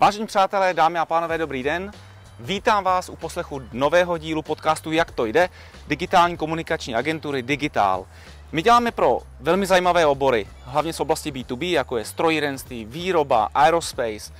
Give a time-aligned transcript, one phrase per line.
[0.00, 1.92] Vážení přátelé, dámy a pánové, dobrý den.
[2.38, 5.48] Vítám vás u poslechu nového dílu podcastu Jak to jde,
[5.88, 8.06] digitální komunikační agentury Digitál.
[8.52, 14.32] My děláme pro velmi zajímavé obory, hlavně z oblasti B2B, jako je strojírenství, výroba, aerospace,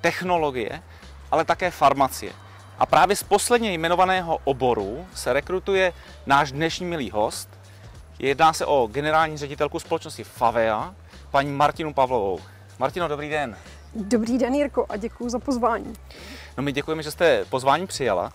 [0.00, 0.82] technologie,
[1.30, 2.32] ale také farmacie.
[2.78, 5.92] A právě z posledně jmenovaného oboru se rekrutuje
[6.26, 7.48] náš dnešní milý host.
[8.18, 10.94] Jedná se o generální ředitelku společnosti Favea,
[11.30, 12.40] paní Martinu Pavlovou.
[12.78, 13.56] Martino, dobrý den.
[13.94, 15.94] Dobrý den, Jirko, a děkuji za pozvání.
[16.56, 18.32] No my děkujeme, že jste pozvání přijala.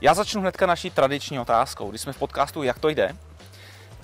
[0.00, 1.90] Já začnu hnedka naší tradiční otázkou.
[1.90, 3.16] Když jsme v podcastu Jak to jde,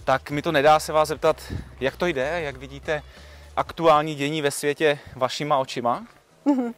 [0.04, 3.02] tak mi to nedá se vás zeptat, jak to jde, jak vidíte
[3.56, 6.06] aktuální dění ve světě vašima očima.
[6.46, 6.74] Mm-hmm.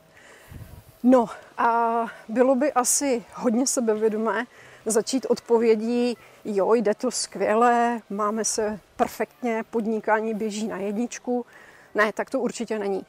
[1.03, 1.27] No
[1.59, 4.47] a bylo by asi hodně sebevědomé
[4.87, 11.47] začít odpovědí, jo, jde to skvěle, máme se perfektně, podnikání běží na jedničku.
[11.95, 13.07] Ne, tak to určitě není.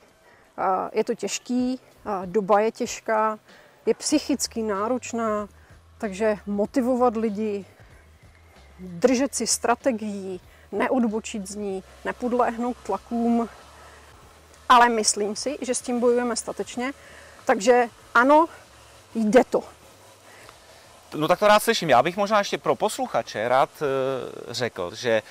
[0.91, 1.79] Je to těžký,
[2.25, 3.39] doba je těžká,
[3.85, 5.47] je psychicky náročná,
[5.97, 7.65] takže motivovat lidi,
[8.79, 13.49] držet si strategií, neodbočit z ní, nepodléhnout tlakům,
[14.69, 16.93] ale myslím si, že s tím bojujeme statečně,
[17.45, 18.47] takže ano,
[19.15, 19.63] jde to.
[21.15, 21.89] No tak to rád slyším.
[21.89, 23.85] Já bych možná ještě pro posluchače rád eh,
[24.53, 25.21] řekl, že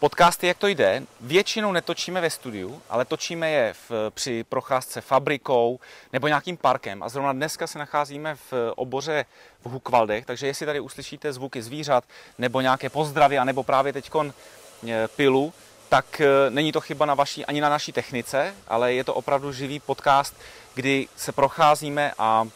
[0.00, 5.80] Podcasty, jak to jde, většinou netočíme ve studiu, ale točíme je v, při procházce fabrikou
[6.12, 7.02] nebo nějakým parkem.
[7.02, 9.24] A zrovna dneska se nacházíme v oboře
[9.64, 12.04] v Hukvaldech, takže jestli tady uslyšíte zvuky zvířat
[12.38, 15.52] nebo nějaké pozdravy, nebo právě teď e, pilu,
[15.88, 19.52] tak e, není to chyba na vaší, ani na naší technice, ale je to opravdu
[19.52, 20.34] živý podcast,
[20.74, 22.48] kdy se procházíme a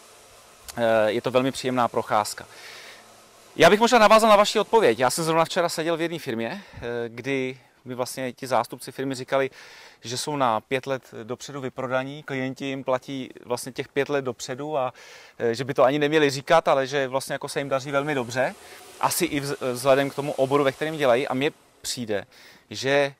[0.76, 2.46] e, je to velmi příjemná procházka.
[3.56, 4.98] Já bych možná navázal na vaši odpověď.
[4.98, 9.14] Já jsem zrovna včera seděl v jedné firmě, eh, kdy mi vlastně ti zástupci firmy
[9.14, 9.50] říkali,
[10.00, 14.78] že jsou na pět let dopředu vyprodaní, klienti jim platí vlastně těch pět let dopředu
[14.78, 14.92] a
[15.38, 18.14] eh, že by to ani neměli říkat, ale že vlastně jako se jim daří velmi
[18.14, 18.54] dobře,
[19.00, 19.40] asi i
[19.72, 21.28] vzhledem k tomu oboru, ve kterém dělají.
[21.28, 21.50] A mně
[21.82, 22.24] přijde,
[22.70, 23.14] že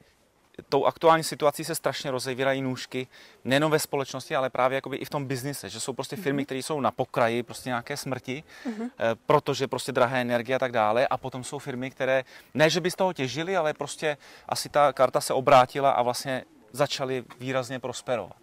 [0.69, 3.06] tou aktuální situací se strašně rozevírají nůžky,
[3.45, 6.45] nejenom ve společnosti, ale právě jakoby i v tom biznise, že jsou prostě firmy, mhm.
[6.45, 8.91] které jsou na pokraji prostě nějaké smrti, uh-huh.
[9.27, 12.25] protože prostě drahé energie a tak dále a potom jsou firmy, které
[12.55, 14.17] ne, že by z toho těžili, ale prostě
[14.49, 18.37] asi ta karta se obrátila a vlastně začaly výrazně prosperovat.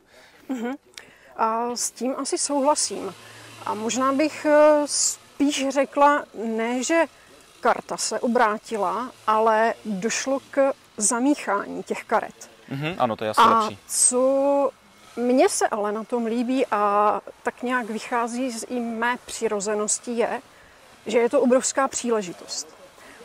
[0.49, 0.75] Uh-huh.
[1.35, 3.13] A s tím asi souhlasím.
[3.65, 7.05] A možná bych eh, spíš řekla, ne, že
[7.59, 12.49] karta se obrátila, ale došlo k zamíchání těch karet.
[12.71, 13.79] Mm-hmm, ano, to je asi a lepší.
[13.87, 14.69] co
[15.15, 20.41] mně se ale na tom líbí a tak nějak vychází z i mé přirozenosti je,
[21.05, 22.67] že je to obrovská příležitost.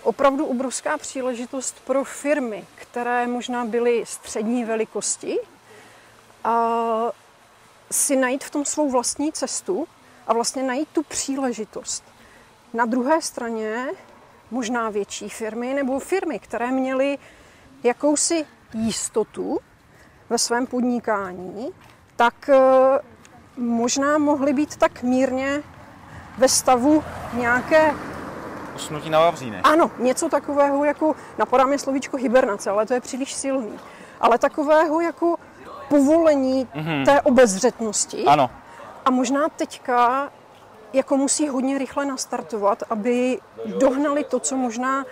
[0.02, 5.38] Opravdu obrovská příležitost pro firmy, které možná byly střední velikosti,
[6.44, 7.12] a
[7.90, 9.88] si najít v tom svou vlastní cestu
[10.26, 12.04] a vlastně najít tu příležitost.
[12.74, 13.86] Na druhé straně
[14.50, 17.18] možná větší firmy nebo firmy, které měly
[17.84, 19.58] jakousi jistotu
[20.30, 21.68] ve svém podnikání,
[22.16, 22.58] tak eh,
[23.56, 25.62] možná mohly být tak mírně
[26.38, 27.94] ve stavu nějaké
[28.74, 29.60] Usnutí na vavříne.
[29.64, 33.78] Ano, něco takového jako, napadá mě slovíčko hibernace, ale to je příliš silný,
[34.20, 35.36] ale takového jako
[35.88, 37.04] povolení mm-hmm.
[37.04, 38.24] té obezřetnosti.
[38.24, 38.50] Ano.
[39.04, 40.28] A možná teďka
[40.92, 43.38] jako musí hodně rychle nastartovat, aby
[43.78, 45.04] dohnali to, co možná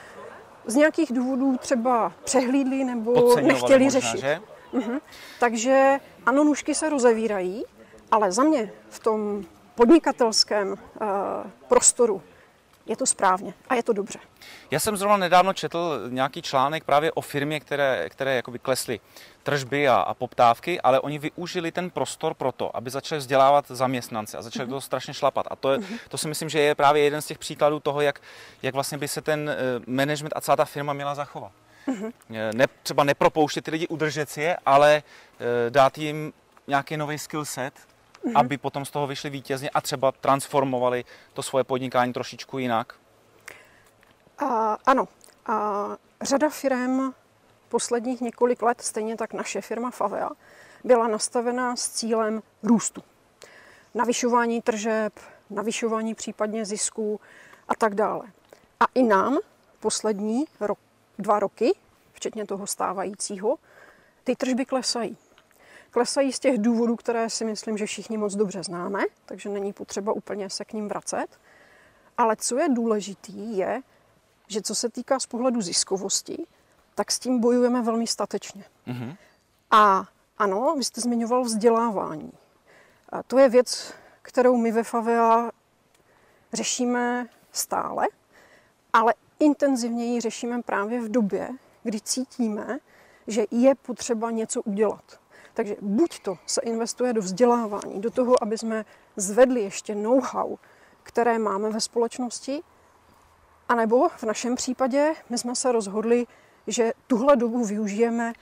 [0.66, 4.20] z nějakých důvodů třeba přehlídli nebo nechtěli možná, řešit.
[4.20, 4.40] Že?
[4.74, 5.00] Uh-huh.
[5.40, 7.64] Takže ano, nůžky se rozevírají,
[8.10, 10.76] ale za mě v tom podnikatelském uh,
[11.68, 12.22] prostoru
[12.86, 14.18] je to správně a je to dobře.
[14.70, 19.00] Já jsem zrovna nedávno četl nějaký článek právě o firmě, které, které jakoby klesly
[19.42, 24.38] tržby a, a poptávky, ale oni využili ten prostor pro to, aby začali vzdělávat zaměstnance
[24.38, 24.72] a začali mm-hmm.
[24.72, 25.46] to strašně šlapat.
[25.50, 25.98] A to, je, mm-hmm.
[26.08, 28.20] to si myslím, že je právě jeden z těch příkladů toho, jak,
[28.62, 31.52] jak vlastně by se ten uh, management a celá ta firma měla zachovat.
[31.88, 32.12] Mm-hmm.
[32.54, 36.32] Ne, třeba nepropouštět ty lidi, udržet si je, ale uh, dát jim
[36.66, 37.74] nějaký nový skill set,
[38.24, 38.32] mm-hmm.
[38.34, 42.94] aby potom z toho vyšli vítězně a třeba transformovali to svoje podnikání trošičku jinak?
[44.38, 45.08] A, ano.
[45.46, 45.88] A
[46.22, 47.12] řada firm
[47.68, 50.30] posledních několik let, stejně tak naše firma Favea,
[50.84, 53.02] byla nastavená s cílem růstu.
[53.94, 55.12] Navyšování tržeb,
[55.50, 57.20] navyšování případně zisků
[57.68, 58.26] a tak dále.
[58.80, 59.38] A i nám
[59.80, 60.78] poslední rok,
[61.18, 61.72] dva roky,
[62.12, 63.56] včetně toho stávajícího,
[64.24, 65.16] ty tržby klesají.
[65.92, 70.12] Klesají z těch důvodů, které si myslím, že všichni moc dobře známe, takže není potřeba
[70.12, 71.26] úplně se k ním vracet.
[72.18, 73.82] Ale co je důležitý, je,
[74.48, 76.46] že co se týká z pohledu ziskovosti,
[76.94, 78.64] tak s tím bojujeme velmi statečně.
[78.86, 79.16] Mm-hmm.
[79.70, 80.08] A
[80.38, 82.32] ano, vy jste zmiňoval vzdělávání.
[83.08, 85.50] A to je věc, kterou my ve Favea
[86.52, 88.06] řešíme stále,
[88.92, 91.48] ale intenzivněji řešíme právě v době,
[91.82, 92.78] kdy cítíme,
[93.26, 95.21] že je potřeba něco udělat.
[95.54, 98.84] Takže buď to se investuje do vzdělávání, do toho, aby jsme
[99.16, 100.56] zvedli ještě know-how,
[101.02, 102.62] které máme ve společnosti,
[103.68, 106.26] anebo v našem případě my jsme se rozhodli,
[106.66, 108.32] že tuhle dobu využijeme,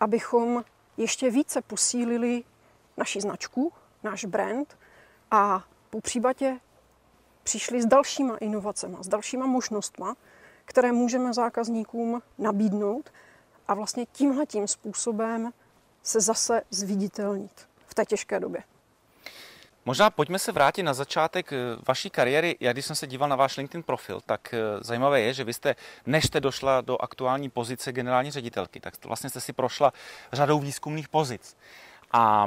[0.00, 0.64] abychom
[0.96, 2.44] ještě více posílili
[2.96, 3.72] naši značku,
[4.02, 4.78] náš brand
[5.30, 6.58] a po případě
[7.42, 10.06] přišli s dalšíma inovacemi, s dalšíma možnostmi,
[10.64, 13.12] které můžeme zákazníkům nabídnout
[13.68, 15.52] a vlastně tímhle tím způsobem
[16.02, 18.62] se zase zviditelnit v té těžké době.
[19.84, 21.56] Možná pojďme se vrátit na začátek eh,
[21.88, 22.56] vaší kariéry.
[22.60, 25.54] Já když jsem se díval na váš LinkedIn profil, tak eh, zajímavé je, že vy
[25.54, 25.76] jste,
[26.06, 29.92] než jste došla do aktuální pozice generální ředitelky, tak vlastně jste si prošla
[30.32, 31.56] řadou výzkumných pozic.
[32.12, 32.46] A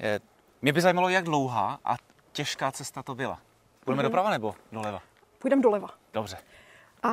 [0.00, 0.20] eh,
[0.62, 1.96] mě by zajímalo, jak dlouhá a
[2.32, 3.40] těžká cesta to byla.
[3.84, 4.06] Půjdeme mm-hmm.
[4.06, 5.02] doprava nebo doleva?
[5.38, 5.88] Půjdeme doleva.
[6.12, 6.38] Dobře.
[7.02, 7.10] A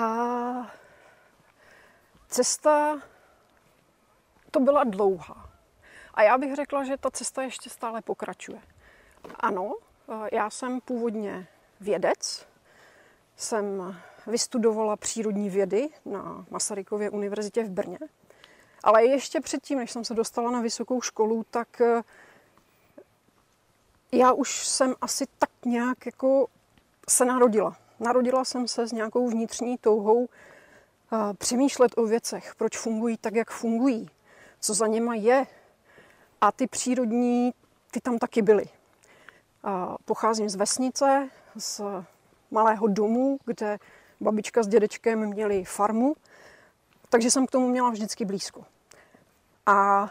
[2.28, 2.98] cesta
[4.52, 5.53] to byla dlouhá.
[6.14, 8.62] A já bych řekla, že ta cesta ještě stále pokračuje.
[9.40, 9.76] Ano,
[10.32, 11.48] já jsem původně
[11.80, 12.48] vědec,
[13.38, 18.00] jsem vystudovala přírodní vědy na Masarykově univerzitě v Brně.
[18.84, 21.82] Ale ještě předtím, než jsem se dostala na vysokou školu, tak
[24.12, 26.48] já už jsem asi tak nějak jako
[27.10, 27.78] se narodila.
[28.00, 30.30] Narodila jsem se s nějakou vnitřní touhou
[31.38, 34.10] přemýšlet o věcech, proč fungují tak, jak fungují,
[34.60, 35.48] co za něma je.
[36.44, 37.54] A ty přírodní,
[37.92, 38.66] ty tam taky byly.
[40.06, 41.82] Pocházím z vesnice, z
[42.52, 43.80] malého domu, kde
[44.22, 46.16] babička s dědečkem měli farmu,
[47.10, 48.66] takže jsem k tomu měla vždycky blízko.
[49.66, 50.10] A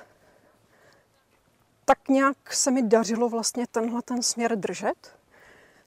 [1.85, 5.17] tak nějak se mi dařilo vlastně tenhle ten směr držet.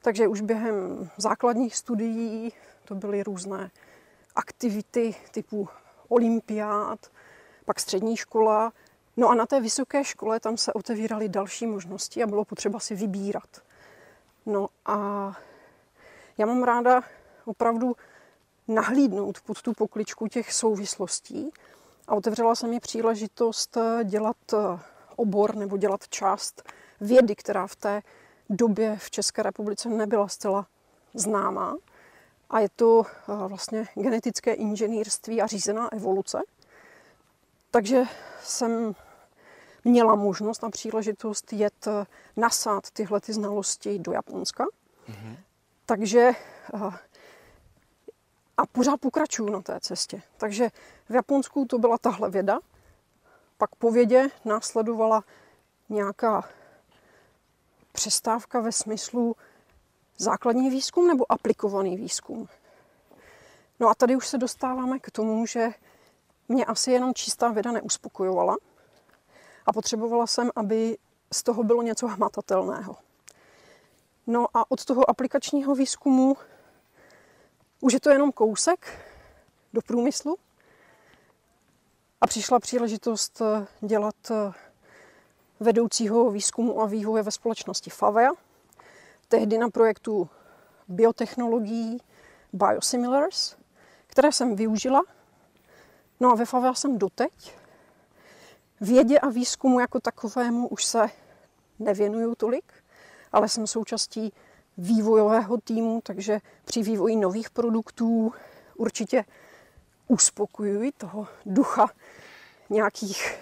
[0.02, 2.52] Takže už během základních studií
[2.84, 3.70] to byly různé
[4.36, 5.68] aktivity typu
[6.08, 7.10] olympiád,
[7.64, 8.72] pak střední škola.
[9.16, 12.94] No a na té vysoké škole tam se otevíraly další možnosti a bylo potřeba si
[12.94, 13.62] vybírat.
[14.46, 15.32] No a
[16.38, 17.02] já mám ráda
[17.44, 17.96] opravdu
[18.68, 21.50] nahlídnout pod tu pokličku těch souvislostí
[22.08, 24.36] a otevřela se mi příležitost dělat
[25.16, 26.62] obor nebo dělat část
[27.00, 28.02] vědy, která v té
[28.50, 30.66] době v České republice nebyla zcela
[31.14, 31.76] známá.
[32.50, 36.42] A je to eh, vlastně genetické inženýrství a řízená evoluce.
[37.70, 38.04] Takže
[38.42, 38.94] jsem
[39.86, 42.06] měla možnost a příležitost jet eh,
[42.36, 44.64] nasát tyhle ty znalosti do Japonska.
[45.08, 45.36] Mm-hmm.
[45.86, 46.30] Takže
[46.74, 46.98] eh,
[48.56, 50.22] a pořád pokračuju na té cestě.
[50.36, 50.68] Takže
[51.08, 52.58] v Japonsku to byla tahle věda.
[53.58, 55.24] Pak po vědě následovala
[55.88, 56.48] nějaká
[57.92, 59.36] přestávka ve smyslu
[60.18, 62.48] základní výzkum nebo aplikovaný výzkum.
[63.80, 65.68] No a tady už se dostáváme k tomu, že
[66.48, 68.56] mě asi jenom čistá věda neuspokojovala
[69.66, 70.98] a potřebovala jsem, aby
[71.32, 72.96] z toho bylo něco hmatatelného.
[74.26, 76.36] No a od toho aplikačního výzkumu
[77.80, 79.08] už je to jenom kousek
[79.72, 80.36] do průmyslu
[82.20, 83.42] a přišla příležitost
[83.80, 84.16] dělat
[85.60, 88.30] vedoucího výzkumu a vývoje ve společnosti Favea,
[89.28, 90.28] tehdy na projektu
[90.88, 92.00] biotechnologií
[92.52, 93.56] Biosimilars,
[94.06, 95.02] které jsem využila.
[96.20, 97.58] No a ve Favea jsem doteď.
[98.80, 101.06] Vědě a výzkumu jako takovému už se
[101.78, 102.72] nevěnuju tolik,
[103.32, 104.32] ale jsem součástí
[104.78, 108.32] vývojového týmu, takže při vývoji nových produktů
[108.76, 109.24] určitě
[110.08, 111.90] uspokojuji toho ducha
[112.70, 113.38] nějakých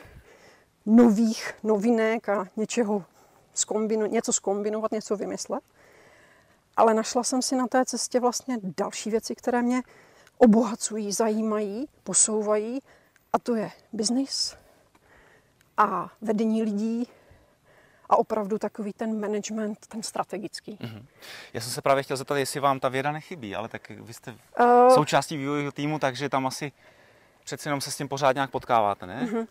[0.86, 3.04] nových novinek a něčeho
[3.54, 5.64] zkombino, něco skombinovat, něco vymyslet.
[6.76, 9.82] Ale našla jsem si na té cestě vlastně další věci, které mě
[10.38, 12.80] obohacují, zajímají, posouvají.
[13.32, 14.56] A to je biznis
[15.76, 17.08] a vedení lidí
[18.08, 20.78] a opravdu takový ten management, ten strategický.
[20.80, 21.04] Mm-hmm.
[21.52, 24.30] Já jsem se právě chtěl zeptat, jestli vám ta věda nechybí, ale tak vy jste
[24.60, 26.72] uh, součástí vývojového týmu, takže tam asi
[27.44, 29.26] přeci jenom se s tím pořád nějak potkáváte, ne?
[29.26, 29.46] Mm-hmm.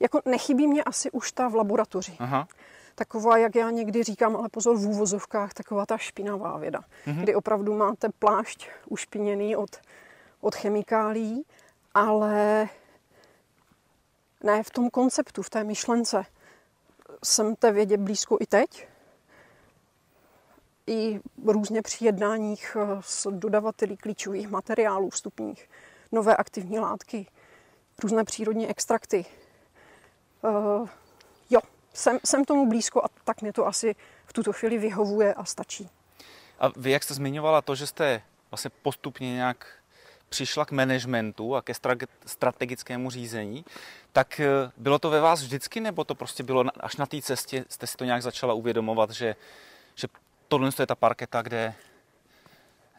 [0.00, 2.16] Jako nechybí mě asi už ta v laboratoři.
[2.18, 2.48] Aha.
[2.94, 7.22] Taková, jak já někdy říkám, ale pozor v úvozovkách, taková ta špinavá věda, mm-hmm.
[7.22, 9.76] kdy opravdu máte plášť ušpiněný od,
[10.40, 11.44] od chemikálí,
[11.94, 12.68] ale
[14.44, 16.24] ne v tom konceptu, v té myšlence.
[17.24, 18.88] Jsem té vědě blízko i teď.
[20.86, 25.70] I různě při jednáních s dodavateli klíčových materiálů vstupních,
[26.12, 27.26] nové aktivní látky,
[28.02, 29.26] různé přírodní extrakty,
[30.42, 30.88] Uh,
[31.50, 31.60] jo,
[31.94, 33.94] jsem, jsem tomu blízko a tak mě to asi
[34.26, 35.90] v tuto chvíli vyhovuje a stačí.
[36.58, 39.66] A vy, jak jste zmiňovala to, že jste vlastně postupně nějak
[40.28, 41.72] přišla k managementu a ke
[42.26, 43.64] strategickému řízení,
[44.12, 47.64] tak eh, bylo to ve vás vždycky, nebo to prostě bylo až na té cestě,
[47.68, 49.36] jste si to nějak začala uvědomovat, že,
[49.94, 50.08] že
[50.48, 51.74] tohle je ta parketa, kde,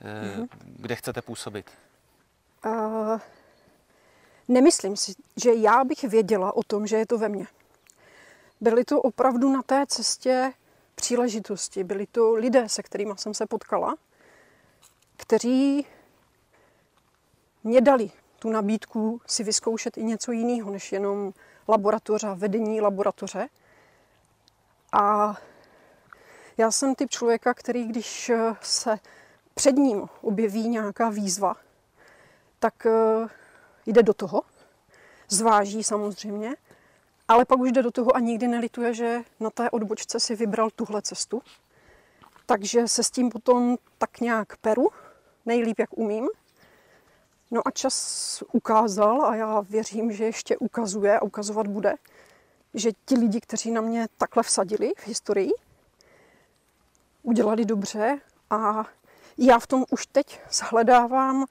[0.02, 0.48] mm-hmm.
[0.66, 1.72] kde chcete působit?
[2.66, 3.20] Uh,
[4.48, 7.46] nemyslím si, že já bych věděla o tom, že je to ve mně.
[8.62, 10.54] Byly to opravdu na té cestě
[10.96, 11.84] příležitosti.
[11.84, 13.96] Byli to lidé, se kterými jsem se potkala,
[15.18, 15.86] kteří
[17.64, 21.34] mě dali tu nabídku si vyzkoušet i něco jiného, než jenom
[21.68, 23.50] laboratoře, vedení laboratoře.
[24.94, 25.38] A
[26.58, 29.00] já jsem typ člověka, který když se
[29.54, 31.56] před ním objeví nějaká výzva,
[32.60, 33.28] tak eh,
[33.86, 34.42] jde do toho,
[35.30, 36.56] zváží samozřejmě,
[37.28, 40.70] ale pak už jde do toho a nikdy nelituje, že na té odbočce si vybral
[40.70, 41.42] tuhle cestu.
[42.46, 44.90] Takže se s tím potom tak nějak peru,
[45.46, 46.30] nejlíp jak umím.
[47.52, 51.94] No a čas ukázal a já věřím, že ještě ukazuje a ukazovat bude,
[52.74, 55.52] že ti lidi, kteří na mě takhle vsadili v historii,
[57.24, 58.86] udělali dobře a
[59.38, 61.46] já v tom už teď shledávám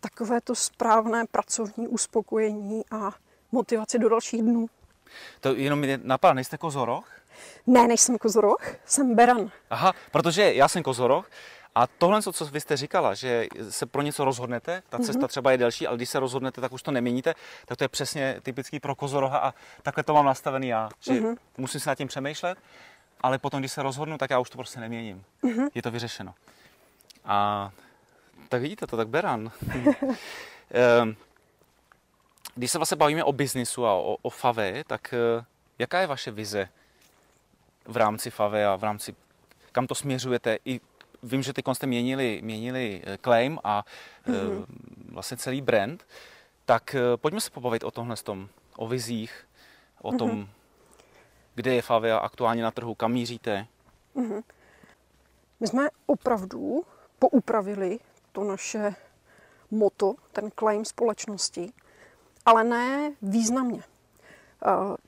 [0.00, 3.10] takové to správné pracovní uspokojení a
[3.52, 4.66] motivaci do dalších dnů.
[5.40, 7.10] To jenom mě napadá, nejste kozoroch?
[7.66, 9.50] Ne, nejsem kozoroch, jsem beran.
[9.70, 11.30] Aha, protože já jsem kozoroch
[11.74, 15.28] a tohle, co vy jste říkala, že se pro něco rozhodnete, ta cesta mm-hmm.
[15.28, 17.34] třeba je delší, ale když se rozhodnete, tak už to neměníte,
[17.66, 21.36] tak to je přesně typický pro kozoroha a takhle to mám nastavený já, že mm-hmm.
[21.56, 22.58] musím se nad tím přemýšlet,
[23.20, 25.24] ale potom, když se rozhodnu, tak já už to prostě neměním.
[25.42, 25.68] Mm-hmm.
[25.74, 26.34] Je to vyřešeno.
[27.24, 27.70] A
[28.48, 29.50] tak vidíte to, tak beran.
[30.70, 31.16] Ehm,
[32.54, 35.44] když se vlastně bavíme o biznisu a o, o FAVE, tak eh,
[35.78, 36.68] jaká je vaše vize
[37.84, 39.14] v rámci FAVE a v rámci,
[39.72, 40.58] kam to směřujete?
[40.64, 40.80] I
[41.24, 43.84] vím, že ty jste měnili, měnili eh, claim a
[44.26, 44.64] mm-hmm.
[45.12, 46.06] vlastně celý brand,
[46.64, 49.46] tak pojďme se pobavit o tomhle tom, o vizích,
[50.02, 50.48] o tom, mm-hmm.
[51.54, 53.66] kde je FAVE aktuálně na trhu, kam míříte.
[54.16, 54.42] Mm-hmm.
[55.60, 56.84] My jsme opravdu
[57.18, 57.98] poupravili
[58.32, 58.94] to naše
[59.70, 61.72] moto, ten claim společnosti,
[62.46, 63.82] ale ne významně.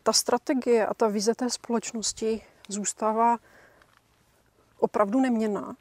[0.02, 3.38] Ta strategie a ta vize té společnosti zůstává
[4.78, 5.76] opravdu neměná,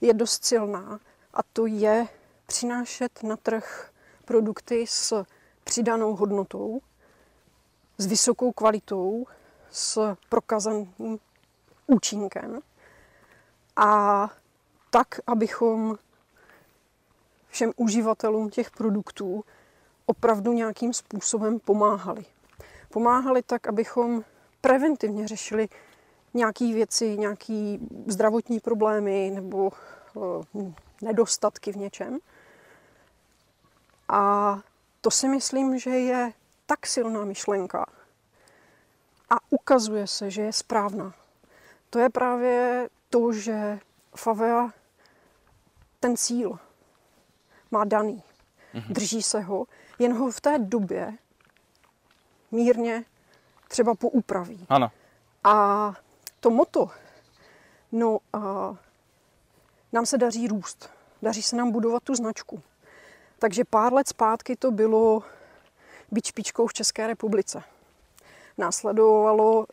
[0.00, 1.00] je dost silná
[1.34, 2.06] a to je
[2.46, 3.90] přinášet na trh
[4.24, 5.24] produkty s
[5.64, 6.80] přidanou hodnotou,
[7.98, 9.26] s vysokou kvalitou,
[9.70, 11.18] s prokazaným
[11.86, 12.60] účinkem
[13.76, 14.30] a
[14.90, 15.98] tak, abychom
[17.48, 19.44] všem uživatelům těch produktů
[20.06, 22.24] opravdu nějakým způsobem pomáhali.
[22.88, 24.24] Pomáhali tak, abychom
[24.60, 25.68] preventivně řešili
[26.34, 29.72] nějaké věci, nějaké zdravotní problémy nebo
[30.14, 32.18] uh, nedostatky v něčem.
[34.08, 34.54] A
[35.00, 36.32] to si myslím, že je
[36.66, 37.86] tak silná myšlenka
[39.30, 41.14] a ukazuje se, že je správná.
[41.90, 43.78] To je právě to, že
[44.16, 44.70] Favea
[46.00, 46.58] ten cíl
[47.70, 48.22] má daný.
[48.74, 48.92] Mm-hmm.
[48.92, 49.66] Drží se ho,
[49.98, 51.14] jen ho v té době
[52.50, 53.04] mírně
[53.68, 54.66] třeba poupraví.
[54.68, 54.90] Ano.
[55.44, 55.94] A
[56.40, 56.90] to moto,
[57.92, 58.76] no a
[59.92, 60.90] nám se daří růst.
[61.22, 62.62] Daří se nám budovat tu značku.
[63.38, 65.22] Takže pár let zpátky to bylo
[66.10, 67.62] být špičkou v České republice.
[68.58, 69.66] Následovalo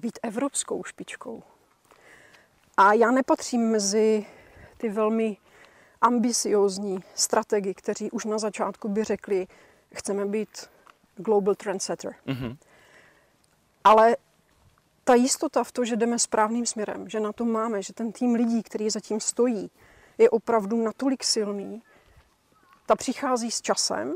[0.00, 1.42] být evropskou špičkou.
[2.76, 4.26] A já nepatřím mezi
[4.76, 5.36] ty velmi
[6.00, 9.46] ambiciozní strategy, kteří už na začátku by řekli,
[9.94, 10.70] chceme být
[11.16, 12.14] global trendsetter.
[12.26, 12.56] Mm-hmm.
[13.84, 14.16] Ale
[15.08, 18.34] ta jistota v to, že jdeme správným směrem, že na to máme, že ten tým
[18.34, 19.70] lidí, který zatím stojí,
[20.18, 21.82] je opravdu natolik silný,
[22.86, 24.14] ta přichází s časem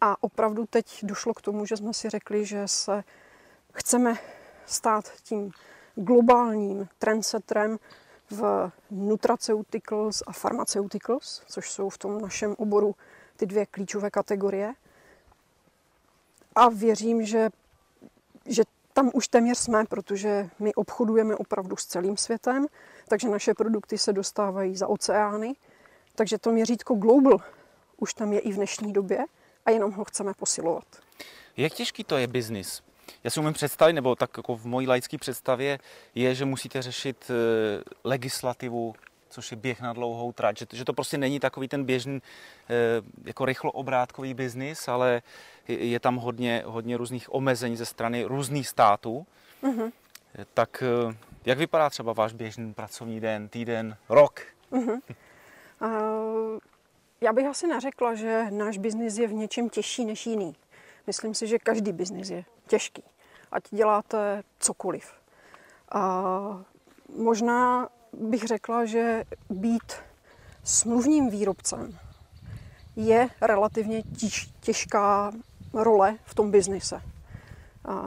[0.00, 3.04] a opravdu teď došlo k tomu, že jsme si řekli, že se
[3.72, 4.18] chceme
[4.66, 5.50] stát tím
[5.94, 7.78] globálním trendsetterem
[8.30, 12.94] v nutraceuticals a pharmaceuticals, což jsou v tom našem oboru
[13.36, 14.74] ty dvě klíčové kategorie.
[16.54, 17.50] A věřím, že,
[18.46, 18.62] že
[18.98, 22.66] tam už téměř jsme, protože my obchodujeme opravdu s celým světem,
[23.08, 25.54] takže naše produkty se dostávají za oceány.
[26.14, 27.40] Takže to měřítko global
[27.96, 29.18] už tam je i v dnešní době
[29.66, 30.84] a jenom ho chceme posilovat.
[31.56, 32.82] Jak těžký to je biznis?
[33.24, 35.78] Já si umím představit, nebo tak jako v mojí laické představě
[36.14, 37.34] je, že musíte řešit eh,
[38.04, 38.94] legislativu,
[39.28, 42.74] což je běh na dlouhou trať, že, že to prostě není takový ten běžný eh,
[43.24, 45.22] jako rychloobrátkový biznis, ale
[45.68, 49.26] je tam hodně, hodně různých omezení ze strany různých států.
[49.62, 49.92] Mm-hmm.
[50.54, 50.82] Tak
[51.48, 54.40] Jak vypadá třeba váš běžný pracovní den, týden, rok?
[54.72, 55.00] Uh-huh.
[55.82, 56.58] Uh,
[57.20, 60.56] já bych asi neřekla, že náš biznis je v něčem těžší než jiný.
[61.06, 63.02] Myslím si, že každý biznis je těžký,
[63.52, 65.12] ať děláte cokoliv.
[65.92, 66.64] A
[67.16, 69.92] možná bych řekla, že být
[70.64, 71.98] smluvním výrobcem
[72.96, 75.32] je relativně těž, těžká
[75.72, 77.02] role v tom biznise.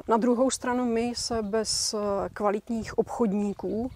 [0.07, 1.95] Na druhou stranu my se bez
[2.33, 3.91] kvalitních obchodníků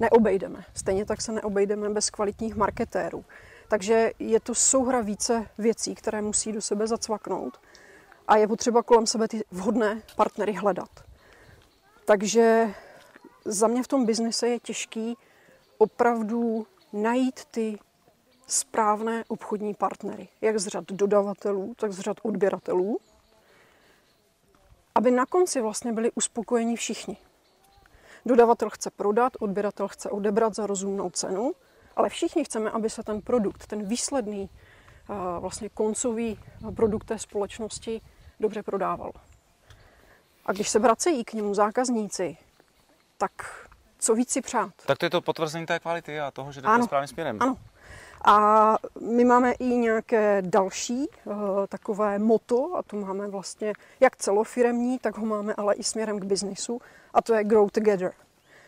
[0.00, 0.64] neobejdeme.
[0.74, 3.24] Stejně tak se neobejdeme bez kvalitních marketérů.
[3.68, 7.60] Takže je to souhra více věcí, které musí do sebe zacvaknout
[8.28, 10.90] a je potřeba kolem sebe ty vhodné partnery hledat.
[12.04, 12.74] Takže
[13.44, 15.16] za mě v tom biznise je těžký
[15.78, 17.78] opravdu najít ty
[18.46, 22.98] správné obchodní partnery, jak z řad dodavatelů, tak z řad odběratelů,
[24.94, 27.16] aby na konci vlastně byli uspokojeni všichni.
[28.26, 31.52] Dodavatel chce prodat, odběratel chce odebrat za rozumnou cenu,
[31.96, 34.50] ale všichni chceme, aby se ten produkt, ten výsledný
[35.40, 36.38] vlastně koncový
[36.76, 38.00] produkt té společnosti
[38.40, 39.12] dobře prodával.
[40.46, 42.36] A když se vracejí k němu zákazníci,
[43.18, 43.65] tak
[43.98, 44.70] co víc si přát?
[44.86, 47.38] Tak to je to potvrzení té kvality a toho, že jdete ano, správným směrem.
[47.40, 47.56] Ano.
[48.24, 51.34] A my máme i nějaké další uh,
[51.68, 56.24] takové moto, a to máme vlastně jak celofiremní, tak ho máme ale i směrem k
[56.24, 56.80] biznisu,
[57.14, 58.12] a to je Grow Together.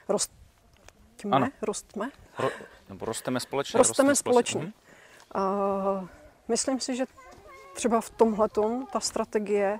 [0.08, 1.48] Rostíme, ano.
[1.62, 2.10] rostme.
[2.38, 2.50] Ro,
[2.88, 3.78] nebo rosteme společně.
[3.78, 4.60] Rosteme, rosteme společně.
[4.60, 6.00] společně.
[6.00, 6.08] Uh,
[6.48, 7.06] myslím si, že
[7.74, 8.48] třeba v tomhle
[8.92, 9.78] ta strategie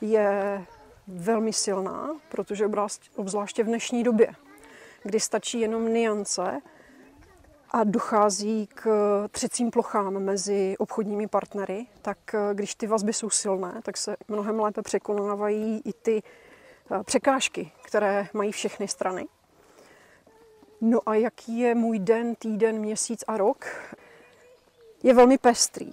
[0.00, 0.64] je
[1.06, 2.70] velmi silná, protože
[3.16, 4.34] obzvláště v dnešní době,
[5.02, 6.60] kdy stačí jenom niance
[7.70, 8.88] a dochází k
[9.30, 14.60] třecím plochám mezi obchodními partnery, tak eh, když ty vazby jsou silné, tak se mnohem
[14.60, 16.22] lépe překonávají i ty
[16.90, 19.26] eh, překážky, které mají všechny strany.
[20.80, 23.66] No a jaký je můj den, týden, měsíc a rok?
[25.02, 25.90] Je velmi pestrý.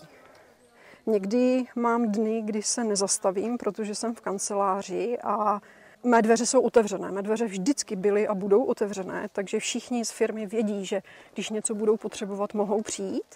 [1.05, 5.61] Někdy mám dny, kdy se nezastavím, protože jsem v kanceláři a
[6.03, 7.11] mé dveře jsou otevřené.
[7.11, 11.01] Mé dveře vždycky byly a budou otevřené, takže všichni z firmy vědí, že
[11.33, 13.35] když něco budou potřebovat, mohou přijít.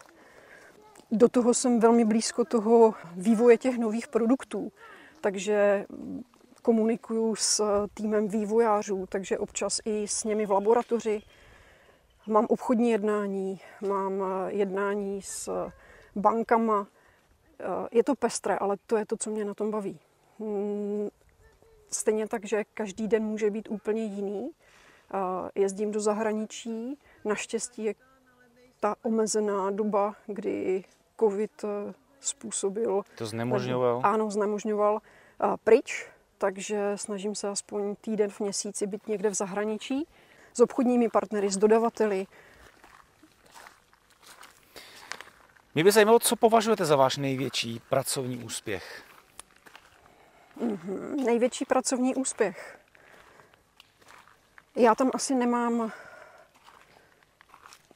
[1.11, 4.71] Do toho jsem velmi blízko toho vývoje těch nových produktů,
[5.21, 5.85] takže
[6.61, 11.21] komunikuju s týmem vývojářů, takže občas i s nimi v laboratoři.
[12.27, 15.69] Mám obchodní jednání, mám jednání s
[16.15, 16.87] bankama,
[17.63, 19.99] Eh, je to pestré, ale to je to, co mě na tom baví.
[21.93, 24.51] Stejně tak, že každý den může být úplně jiný.
[25.13, 25.17] Eh,
[25.55, 27.95] jezdím do zahraničí, naštěstí je
[28.79, 30.83] ta omezená doba, kdy
[31.19, 33.01] covid eh, způsobil...
[33.17, 34.01] To znemožňoval?
[34.03, 34.99] Ano, znemožňoval
[35.63, 40.07] pryč, takže snažím se aspoň týden v měsíci být někde v zahraničí
[40.53, 42.27] s obchodními partnery, s dodavateli,
[45.75, 49.03] Mě by zajímalo, co považujete za váš největší pracovní úspěch?
[50.57, 52.79] Mm-hmm, největší pracovní úspěch.
[54.75, 55.91] Já tam asi nemám,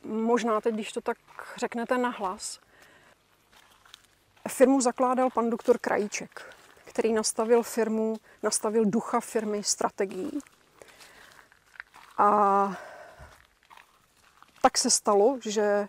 [0.03, 1.17] možná teď, když to tak
[1.57, 2.59] řeknete nahlas,
[4.47, 10.31] firmu zakládal pan doktor Krajíček, který nastavil firmu, nastavil ducha firmy, strategii.
[12.17, 12.71] A
[14.61, 15.87] tak se stalo, že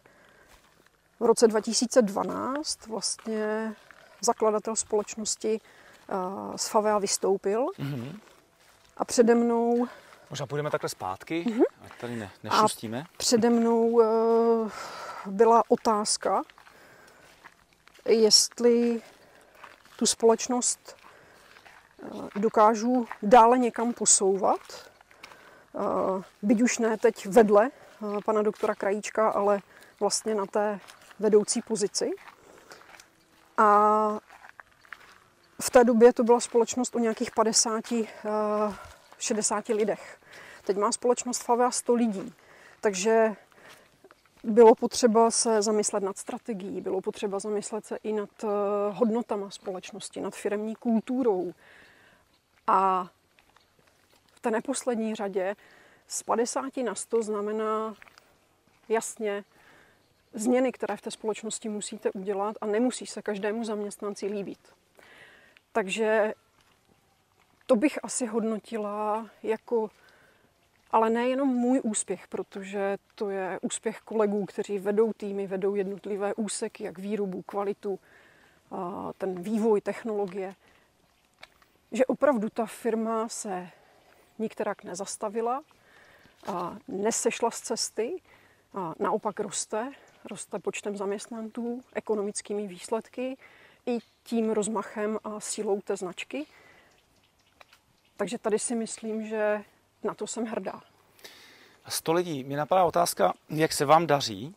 [1.21, 3.75] v roce 2012 vlastně
[4.21, 5.61] zakladatel společnosti
[6.57, 8.19] z Favea vystoupil mm-hmm.
[8.97, 9.89] a přede mnou...
[10.31, 11.63] Možná půjdeme takhle zpátky, mm-hmm.
[11.85, 13.01] ať tady ne, nešustíme.
[13.01, 14.71] A přede mnou uh,
[15.27, 16.43] byla otázka,
[18.05, 19.03] jestli
[19.97, 20.97] tu společnost
[22.03, 24.89] uh, dokážu dále někam posouvat,
[26.43, 27.71] byť už ne teď vedle
[28.25, 29.61] pana doktora Krajíčka, ale
[30.01, 30.81] vlastně na té
[31.19, 32.11] vedoucí pozici.
[33.57, 34.21] A
[35.63, 37.85] v té době to byla společnost o nějakých 50,
[39.19, 40.19] 60 eh, lidech.
[40.65, 42.33] Teď má společnost Favea 100 lidí.
[42.81, 43.37] Takže
[44.45, 48.47] bylo potřeba se zamyslet nad strategií, bylo potřeba zamyslet se i nad eh,
[48.91, 51.53] hodnotama společnosti, nad firemní kulturou.
[52.67, 53.09] A
[54.35, 55.57] v té neposlední řadě
[56.07, 57.95] z 50 na 100 znamená
[58.89, 59.45] jasně
[60.35, 64.78] změny, které v té společnosti musíte udělat a nemusí se každému zaměstnanci líbit.
[65.79, 66.35] Takže
[67.67, 69.91] to bych asi hodnotila jako,
[70.91, 76.85] ale nejenom můj úspěch, protože to je úspěch kolegů, kteří vedou týmy, vedou jednotlivé úseky,
[76.85, 77.99] jak výrobu, kvalitu,
[79.19, 80.55] ten vývoj technologie.
[81.93, 83.69] Že opravdu ta firma se
[84.39, 85.63] nikterak nezastavila,
[86.89, 88.23] nesešla z cesty,
[88.75, 89.93] a naopak roste,
[90.25, 93.37] roste počtem zaměstnanců, ekonomickými výsledky
[93.87, 96.47] i tím rozmachem a sílou té značky.
[98.17, 99.65] Takže tady si myslím, že
[100.03, 100.83] na to jsem hrdá.
[101.89, 102.45] 100 lidí.
[102.45, 104.55] Mě napadá otázka, jak se vám daří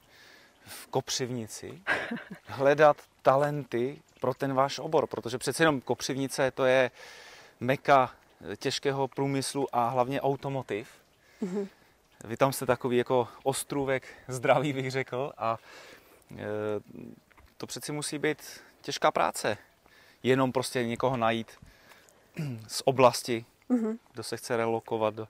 [0.66, 1.82] v Kopřivnici
[2.46, 6.92] hledat talenty pro ten váš obor, protože přece jenom Kopřivnice to je
[7.60, 8.12] meka
[8.58, 10.90] těžkého průmyslu a hlavně automotiv.
[11.42, 11.68] Mm-hmm.
[12.24, 15.58] Vy tam jste takový jako ostrůvek zdraví, bych řekl, a
[16.38, 16.46] e,
[17.58, 19.58] to přeci musí být těžká práce.
[20.24, 21.52] Jenom prostě někoho najít
[22.68, 23.98] z oblasti, mm-hmm.
[24.14, 25.28] kdo se chce relokovat do,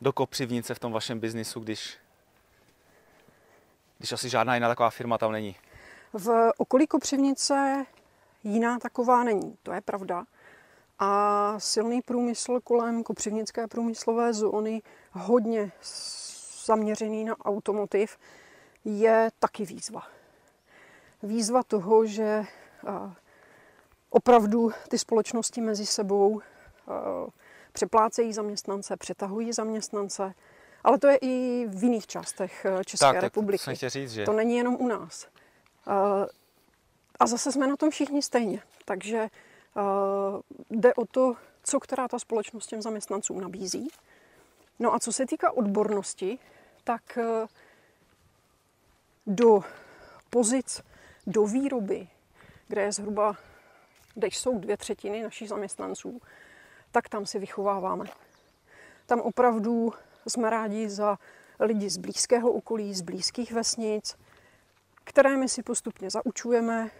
[0.00, 1.98] do Kopřivnice v tom vašem biznisu, když,
[3.98, 5.56] když asi žádná jiná taková firma tam není.
[6.12, 7.86] V okolí Kopřivnice
[8.44, 10.24] jiná taková není, to je pravda.
[10.98, 15.72] A silný průmysl kolem Kopřivnické průmyslové zóny, hodně
[16.64, 18.18] zaměřený na automotiv,
[18.84, 20.06] je taky výzva.
[21.22, 22.44] Výzva toho, že
[24.10, 26.40] opravdu ty společnosti mezi sebou
[27.72, 30.34] přeplácejí zaměstnance, přetahují zaměstnance,
[30.84, 33.64] ale to je i v jiných částech eh, České tak, republiky.
[33.64, 34.24] Tak, říct, že...
[34.24, 35.26] To není jenom u nás.
[35.88, 36.26] Eh,
[37.20, 38.62] a zase jsme na tom všichni stejně.
[38.84, 39.80] Takže eh,
[40.70, 43.88] jde o to, co která ta společnost těm zaměstnancům nabízí.
[44.78, 46.38] No a co se týká odbornosti,
[46.84, 47.18] tak
[49.26, 49.64] do
[50.30, 50.82] pozic,
[51.26, 52.08] do výroby,
[52.72, 53.36] kde je zhruba,
[54.14, 56.20] kde jsou dvě třetiny našich zaměstnanců,
[56.90, 58.04] tak tam si vychováváme.
[59.06, 59.92] Tam opravdu
[60.28, 61.18] jsme rádi za
[61.60, 64.18] lidi z blízkého okolí, z blízkých vesnic,
[65.04, 66.90] které my si postupně zaučujeme,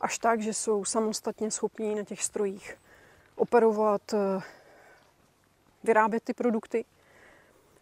[0.00, 2.78] až tak, že jsou samostatně schopní na těch strojích
[3.36, 4.42] operovat, eh,
[5.84, 6.84] vyrábět ty produkty.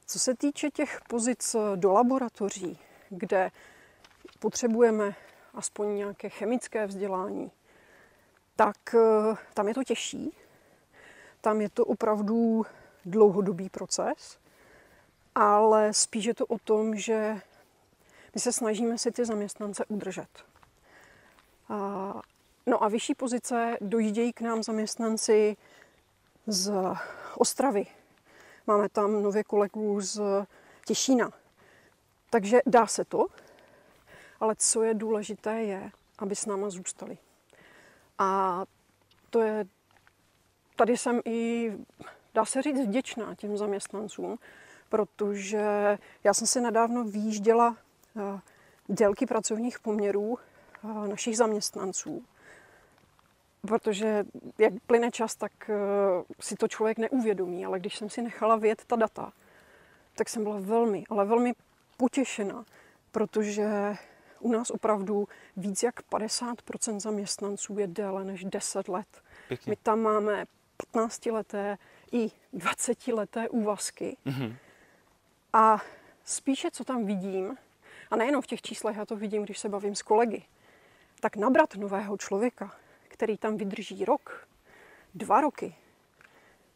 [0.07, 2.79] Co se týče těch pozic do laboratoří,
[3.11, 3.51] kde
[4.39, 5.15] potřebujeme
[5.55, 7.51] aspoň nějaké chemické vzdělání,
[8.57, 10.37] tak eh, tam je to těžší,
[11.41, 12.67] tam je to opravdu
[13.05, 14.39] dlouhodobý proces,
[15.35, 17.41] ale spíš je to o tom, že
[18.35, 20.29] my se snažíme si ty zaměstnance udržet.
[22.67, 25.57] No a vyšší pozice dojíždějí k nám zaměstnanci
[26.47, 26.73] z
[27.37, 27.87] Ostravy.
[28.67, 30.21] Máme tam nově kolegů z
[30.87, 31.31] Těšína.
[32.31, 33.27] Takže dá se to,
[34.45, 37.19] ale co je důležité je, aby s náma zůstali.
[38.19, 38.63] A
[39.31, 39.67] to je
[40.77, 41.73] tady jsem i,
[42.35, 44.39] dá se říct, vděčná těm zaměstnancům,
[44.89, 47.77] protože já jsem si nedávno výjížděla
[48.17, 48.41] eh,
[48.89, 52.25] délky pracovních poměrů eh, našich zaměstnanců.
[53.69, 54.25] Protože
[54.59, 55.75] jak plyne čas, tak eh,
[56.41, 59.33] si to člověk neuvědomí, ale když jsem si nechala vědět ta data,
[60.15, 61.53] tak jsem byla velmi, ale velmi
[61.97, 62.65] potěšena,
[63.13, 63.97] protože
[64.45, 69.23] u nás opravdu víc jak 50% zaměstnanců je déle než 10 let.
[69.49, 69.71] Pěkně.
[69.71, 70.45] My tam máme
[70.93, 71.79] 15-leté
[72.13, 74.17] i 20-leté úvazky.
[74.27, 74.57] Mm-hmm.
[75.53, 75.83] A
[76.25, 77.57] spíše, co tam vidím,
[78.11, 80.43] a nejenom v těch číslech, já to vidím, když se bavím s kolegy,
[81.21, 82.77] tak nabrat nového člověka,
[83.09, 84.49] který tam vydrží rok,
[85.15, 85.75] dva roky,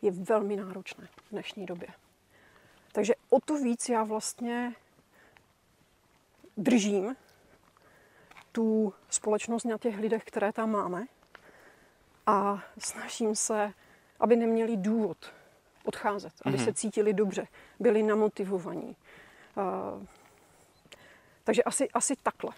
[0.03, 1.89] je velmi náročné v dnešní době.
[2.93, 4.75] Takže o to víc já vlastně
[6.57, 7.17] držím
[8.59, 11.07] tu společnost na těch lidech, které tam máme
[12.27, 13.73] a snažím se
[14.21, 15.17] aby neměli důvod
[15.85, 16.65] odcházet, aby mm-hmm.
[16.65, 17.47] se cítili dobře,
[17.81, 18.97] byli namotivovaní.
[19.57, 20.07] Uh,
[21.45, 22.51] takže asi, asi takhle.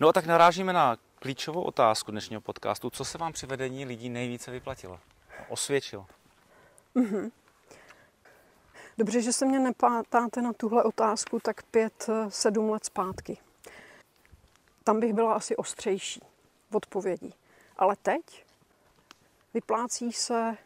[0.00, 2.90] No a tak narážíme na klíčovou otázku dnešního podcastu.
[2.90, 5.00] Co se vám při vedení lidí nejvíce vyplatilo?
[5.48, 6.06] Osvědčilo?
[6.96, 7.30] Mm-hmm.
[8.98, 13.38] Dobře, že se mě nepátáte na tuhle otázku tak pět, sedm let zpátky.
[14.88, 16.20] Tam bych byla asi ostřejší
[16.70, 17.32] v odpovědi.
[17.76, 18.44] Ale teď
[19.54, 20.56] vyplácí se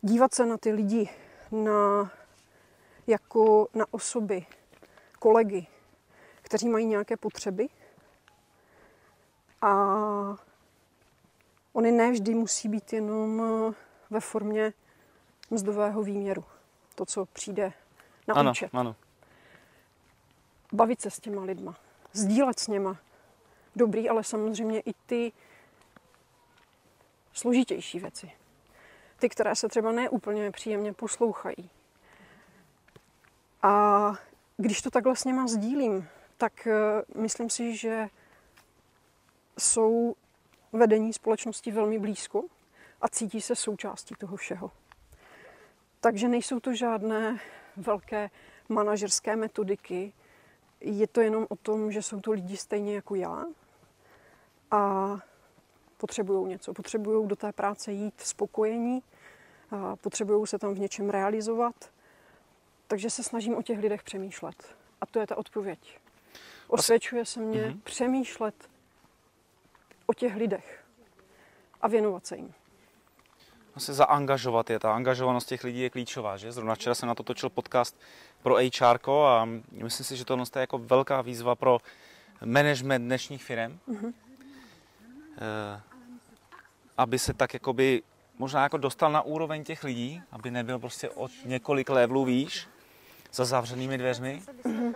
[0.00, 1.08] dívat se na ty lidi,
[1.50, 2.10] na,
[3.06, 4.46] jako na osoby,
[5.18, 5.66] kolegy,
[6.42, 7.68] kteří mají nějaké potřeby.
[9.62, 9.72] A
[11.72, 13.42] oni nevždy musí být jenom
[14.10, 14.72] ve formě
[15.50, 16.44] mzdového výměru.
[16.94, 17.72] To, co přijde
[18.28, 18.70] na ano, účet.
[18.74, 18.96] Ano.
[20.72, 21.85] Bavit se s těma lidma,
[22.16, 22.96] sdílet s něma.
[23.76, 25.32] Dobrý, ale samozřejmě i ty
[27.32, 28.30] složitější věci
[29.18, 31.70] ty, které se třeba neúplně příjemně poslouchají.
[33.62, 34.12] A
[34.56, 36.72] když to takhle s něma sdílím, tak eh,
[37.18, 38.08] myslím si, že
[39.58, 40.14] jsou
[40.72, 42.44] vedení společnosti velmi blízko
[43.00, 44.70] a cítí se součástí toho všeho.
[46.00, 47.38] Takže nejsou to žádné
[47.76, 48.30] velké
[48.68, 50.12] manažerské metodiky.
[50.80, 53.44] Je to jenom o tom, že jsou to lidi stejně jako já
[54.70, 55.16] a
[55.96, 56.72] potřebují něco.
[56.74, 59.02] Potřebují do té práce jít spokojení,
[60.00, 61.90] potřebují se tam v něčem realizovat.
[62.86, 64.76] Takže se snažím o těch lidech přemýšlet.
[65.00, 65.98] A to je ta odpověď.
[66.68, 67.80] Osvědčuje se mně mm-hmm.
[67.84, 68.68] přemýšlet
[70.06, 70.84] o těch lidech
[71.80, 72.54] a věnovat se jim.
[73.78, 76.52] Se zaangažovat je, ta angažovanost těch lidí je klíčová, že?
[76.52, 77.96] Zrovna včera jsem na to točil podcast
[78.42, 81.78] pro HR a myslím si, že to je jako velká výzva pro
[82.44, 84.12] management dnešních firm, mm-hmm.
[86.96, 88.02] aby se tak jakoby
[88.38, 92.68] možná jako dostal na úroveň těch lidí, aby nebyl prostě od několik levelů výš
[93.32, 94.42] za zavřenými dveřmi.
[94.64, 94.94] Mm-hmm.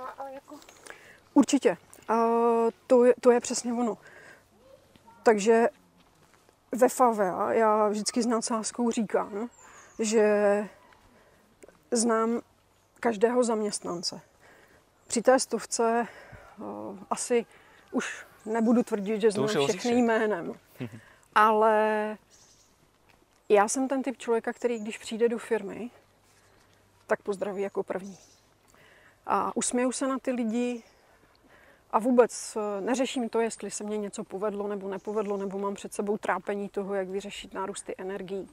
[1.35, 1.77] Určitě.
[2.09, 2.15] A
[2.87, 3.99] to, je, to je přesně ono.
[5.23, 5.69] Takže
[6.73, 9.49] ve FAVEA já vždycky s nadsázkou říkám,
[9.99, 10.69] že
[11.91, 12.41] znám
[13.01, 14.21] každého zaměstnance.
[15.07, 16.07] Při té stovce
[16.59, 17.47] uh, asi
[17.93, 20.55] už nebudu tvrdit, že znám všechny jménem,
[21.35, 22.19] ale
[23.49, 25.91] já jsem ten typ člověka, který když přijde do firmy,
[27.07, 28.19] tak pozdraví jako první.
[29.27, 30.83] A usměju se na ty lidi,
[31.93, 35.95] a vůbec eh, neřeším to, jestli se mně něco povedlo nebo nepovedlo, nebo mám před
[35.95, 38.49] sebou trápení toho, jak vyřešit nárůsty energií.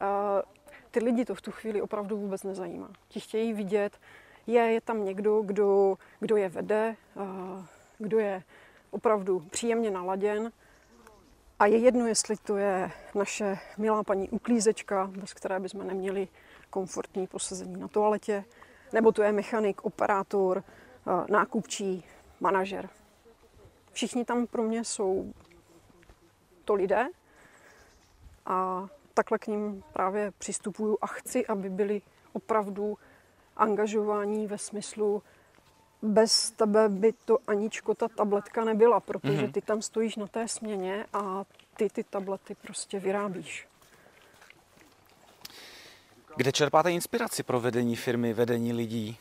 [0.00, 0.42] Eh,
[0.90, 2.90] ty lidi to v tu chvíli opravdu vůbec nezajímá.
[3.08, 3.98] Ti chtějí vidět,
[4.46, 7.22] je, je tam někdo, kdo, kdo je vede, eh,
[7.98, 8.42] kdo je
[8.90, 10.52] opravdu příjemně naladěn.
[11.58, 16.28] A je jedno, jestli to je naše milá paní uklízečka, bez které bychom neměli
[16.70, 18.44] komfortní posazení na toaletě,
[18.92, 20.64] nebo to je mechanik, operátor,
[21.28, 22.04] nákupčí,
[22.40, 22.88] manažer.
[23.92, 25.32] Všichni tam pro mě jsou
[26.64, 27.06] to lidé
[28.46, 32.98] a takhle k ním právě přistupuju a chci, aby byli opravdu
[33.56, 35.22] angažování ve smyslu
[36.02, 39.52] bez tebe by to Aničko ta tabletka nebyla, protože mhm.
[39.52, 41.44] ty tam stojíš na té směně a
[41.76, 43.68] ty ty tablety prostě vyrábíš.
[46.36, 49.18] Kde čerpáte inspiraci pro vedení firmy, vedení lidí?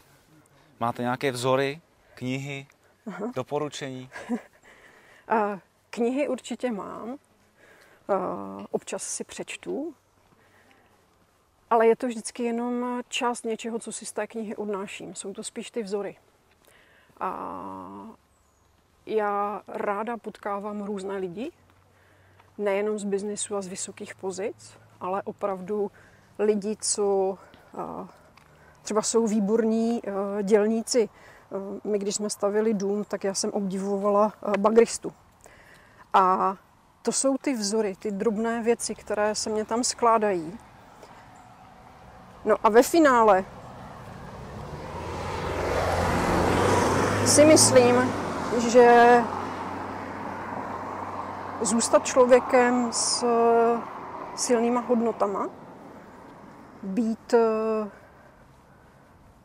[0.79, 1.81] Máte nějaké vzory,
[2.13, 2.67] knihy?
[3.07, 3.31] Aha.
[3.35, 4.09] Doporučení?
[5.89, 7.17] Knihy určitě mám.
[8.71, 9.93] Občas si přečtu.
[11.69, 15.15] Ale je to vždycky jenom část něčeho, co si z té knihy odnáším.
[15.15, 16.17] Jsou to spíš ty vzory.
[17.19, 18.09] A
[19.05, 21.51] já ráda potkávám různé lidi,
[22.57, 25.91] nejenom z biznisu a z vysokých pozic, ale opravdu
[26.39, 27.37] lidi, co
[28.81, 30.01] třeba jsou výborní
[30.43, 31.09] dělníci
[31.83, 35.13] my, když jsme stavili dům, tak já jsem obdivovala eh, bagristu.
[36.13, 36.55] A
[37.01, 40.59] to jsou ty vzory, ty drobné věci, které se mě tam skládají.
[42.45, 43.45] No a ve finále
[47.25, 47.95] si myslím,
[48.67, 49.23] že
[51.61, 53.25] zůstat člověkem s
[54.35, 55.49] silnýma hodnotama,
[56.83, 57.89] být eh,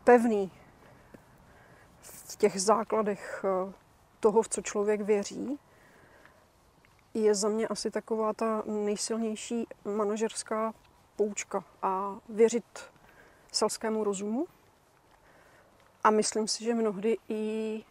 [0.04, 0.50] pevný
[2.42, 3.72] těch základech eh,
[4.20, 5.59] toho, v co člověk věří,
[7.14, 10.74] je za mě asi taková ta nejsilnější manažerská
[11.16, 12.64] poučka a věřit
[13.52, 14.46] selskému rozumu.
[16.05, 17.85] A myslím si, že mnohdy i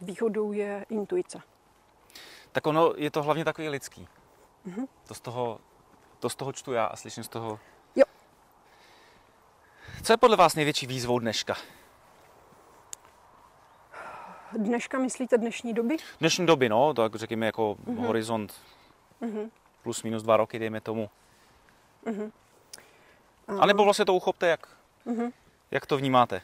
[0.00, 1.42] výhodou je intuice.
[2.52, 4.08] Tak ono je to hlavně takový lidský.
[4.66, 4.86] Mm-hmm.
[5.06, 5.60] To, z toho,
[6.18, 7.60] to z toho čtu já a slyším z toho.
[7.96, 8.04] Jo.
[10.02, 11.56] Co je podle vás největší výzvou dneška?
[14.58, 15.96] Dneška myslíte dnešní doby?
[16.20, 18.06] Dnešní doby, no, tak řekněme jako mm-hmm.
[18.06, 18.54] horizont
[19.22, 19.50] mm-hmm.
[19.82, 21.10] plus minus dva roky, dejme tomu.
[22.06, 22.32] Mm-hmm.
[23.60, 24.68] A nebo vlastně to uchopte, jak,
[25.06, 25.32] mm-hmm.
[25.70, 26.42] jak to vnímáte?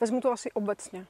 [0.00, 1.06] Vezmu to asi obecně.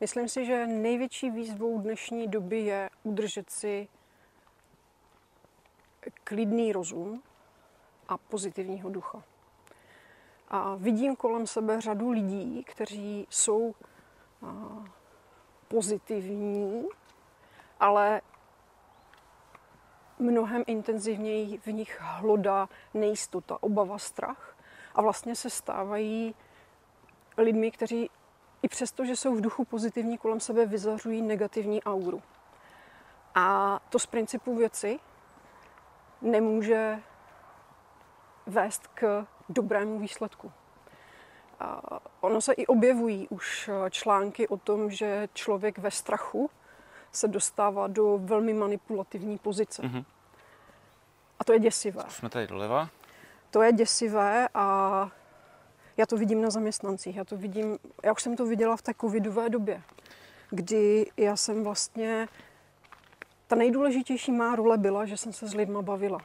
[0.00, 3.88] Myslím si, že největší výzvou dnešní doby je udržet si
[6.24, 7.22] klidný rozum
[8.08, 9.22] a pozitivního ducha.
[10.48, 13.74] A vidím kolem sebe řadu lidí, kteří jsou
[15.68, 16.86] pozitivní,
[17.80, 18.20] ale
[20.18, 24.56] mnohem intenzivněji v nich hlodá nejistota, obava, strach
[24.94, 26.34] a vlastně se stávají
[27.36, 28.10] lidmi, kteří
[28.62, 32.22] i přesto, že jsou v duchu pozitivní, kolem sebe vyzařují negativní auru.
[33.34, 35.00] A to z principu věci
[36.22, 37.02] nemůže
[38.46, 40.52] vést k dobrému výsledku.
[42.20, 46.50] Ono se i objevují už eh, články o tom, že člověk ve strachu
[47.12, 49.82] se dostává do velmi manipulativní pozice.
[49.82, 50.04] Mm-hmm.
[51.38, 52.04] A to je děsivé.
[52.08, 52.88] Jsme tady doleva.
[53.50, 55.10] to je děsivé a
[55.96, 57.16] já to vidím na zaměstnancích.
[57.16, 59.82] Já to vidím, já už jsem to viděla v té covidové době,
[60.50, 62.28] kdy já jsem vlastně,
[63.46, 66.18] ta nejdůležitější má role byla, že jsem se s lidma bavila.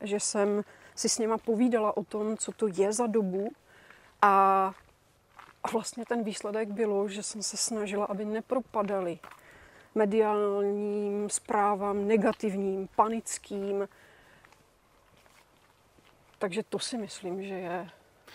[0.00, 0.62] Že jsem
[0.94, 3.50] si s něma povídala o tom, co to je za dobu
[4.22, 4.74] a,
[5.72, 9.18] vlastně ten výsledek bylo, že jsem se snažila, aby nepropadali
[9.94, 13.88] mediálním zprávám, negativním, panickým.
[16.38, 17.90] Takže to si myslím, že je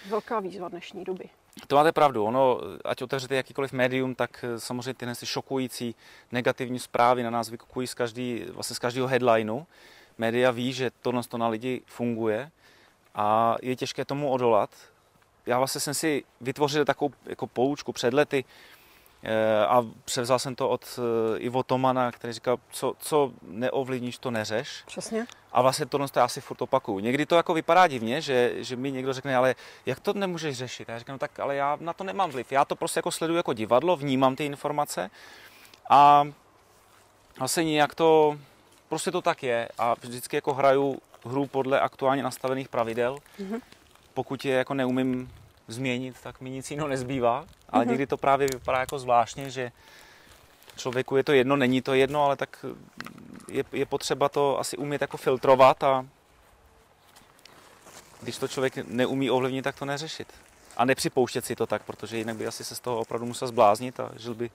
[0.09, 1.29] velká výzva dnešní doby.
[1.67, 2.25] To máte pravdu.
[2.25, 5.95] Ono, ať otevřete jakýkoliv médium, tak eh, samozřejmě tyhle si šokující
[6.31, 9.61] negativní zprávy na nás vykukují z, každý, vlastně z každého headlineu.
[10.17, 12.51] Média ví, že tohle to na lidi funguje
[13.15, 14.69] a je těžké tomu odolat.
[15.45, 18.45] Já vlastně jsem si vytvořil takovou jako poučku před lety,
[19.25, 24.31] Eh, a převzal jsem to od eh, Ivo Tomana, který říkal, co, co neovlivníš, to
[24.31, 24.83] neřeš.
[24.85, 25.25] Přesně.
[25.51, 26.99] A vlastně tohle to já si furt opakuju.
[26.99, 30.89] Někdy to jako vypadá divně, že, že mi někdo řekne, ale jak to nemůžeš řešit?
[30.89, 32.51] A já říkám, no tak ale já na to nemám vliv.
[32.51, 35.09] Já to prostě jako sleduju jako divadlo, vnímám ty informace
[35.89, 36.27] a
[37.39, 38.39] vlastně nějak to,
[38.89, 43.17] prostě to tak je a vždycky jako hraju hru podle aktuálně nastavených pravidel.
[43.39, 43.61] Mm-hmm.
[44.13, 45.31] Pokud je jako neumím
[45.67, 47.45] změnit, tak mi nic jiného nezbývá.
[47.69, 47.89] Ale mm-hmm.
[47.89, 49.71] někdy to právě vypadá jako zvláštně, že
[50.75, 52.65] člověku je to jedno, není to jedno, ale tak
[53.47, 56.05] je, je potřeba to asi umět jako filtrovat a
[58.21, 60.33] když to člověk neumí ovlivnit, tak to neřešit.
[60.77, 63.99] A nepřipouštět si to tak, protože jinak by asi se z toho opravdu musel zbláznit
[63.99, 64.49] a žil by...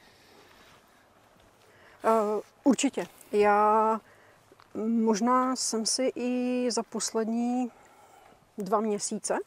[2.04, 3.06] Uh, určitě.
[3.32, 4.00] Já
[4.84, 7.70] možná jsem si i za poslední
[8.58, 9.38] dva měsíce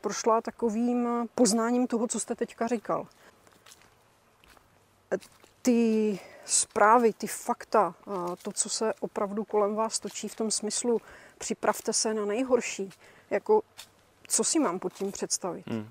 [0.00, 3.06] prošla takovým poznáním toho, co jste teďka říkal.
[5.62, 7.94] Ty zprávy, ty fakta,
[8.42, 11.00] to, co se opravdu kolem vás točí v tom smyslu,
[11.38, 12.90] připravte se na nejhorší,
[13.30, 13.62] jako
[14.28, 15.66] co si mám pod tím představit.
[15.66, 15.88] Hmm.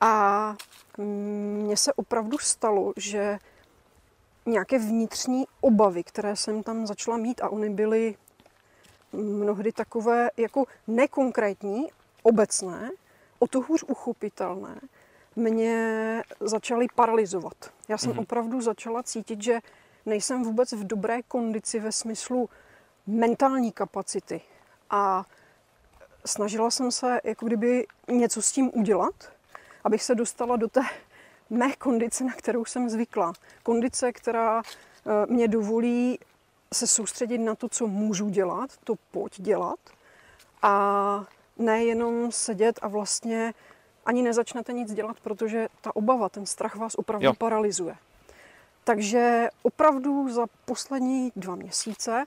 [0.00, 0.56] A
[0.98, 3.38] mně se opravdu stalo, že
[4.46, 8.16] nějaké vnitřní obavy, které jsem tam začala mít a oni byly
[9.12, 11.88] mnohdy takové jako nekonkrétní,
[12.22, 12.90] obecné,
[13.38, 14.80] o to hůř uchopitelné,
[15.36, 17.54] mě začaly paralyzovat.
[17.88, 18.20] Já jsem mm-hmm.
[18.20, 19.60] opravdu začala cítit, že
[20.06, 22.48] nejsem vůbec v dobré kondici ve smyslu
[23.06, 24.40] mentální kapacity.
[24.90, 25.24] A
[26.26, 29.32] snažila jsem se jako kdyby něco s tím udělat,
[29.84, 30.80] abych se dostala do té
[31.50, 33.32] mé kondice, na kterou jsem zvykla.
[33.62, 36.18] Kondice, která eh, mě dovolí
[36.72, 39.78] se soustředit na to, co můžu dělat, to pojď dělat.
[40.62, 41.24] A
[41.58, 43.54] nejenom sedět a vlastně
[44.06, 47.34] ani nezačnete nic dělat, protože ta obava, ten strach vás opravdu jo.
[47.34, 47.96] paralyzuje.
[48.84, 52.24] Takže opravdu za poslední dva měsíce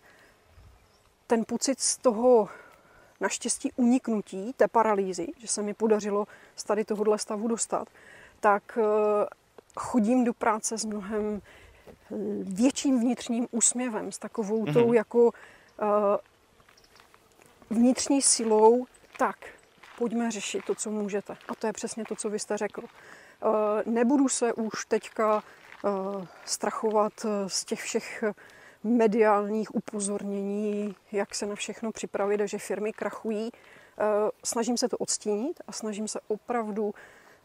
[1.27, 2.49] ten pocit z toho
[3.21, 7.87] naštěstí uniknutí, té paralýzy, že se mi podařilo z tady tohohle stavu dostat,
[8.39, 9.25] tak eh,
[9.75, 11.41] chodím do práce s mnohem
[12.41, 14.73] větším vnitřním úsměvem, s takovou mm-hmm.
[14.73, 15.31] tou jako
[15.81, 16.17] eh,
[17.69, 18.85] vnitřní silou,
[19.17, 19.35] tak,
[19.97, 21.37] pojďme řešit to, co můžete.
[21.47, 22.81] A to je přesně to, co vy jste řekl.
[22.83, 25.43] Eh, nebudu se už teďka
[25.85, 25.89] eh,
[26.45, 27.13] strachovat
[27.47, 28.23] z těch všech
[28.83, 33.49] mediálních upozornění, jak se na všechno připravit a že firmy krachují.
[34.43, 36.93] Snažím se to odstínit a snažím se opravdu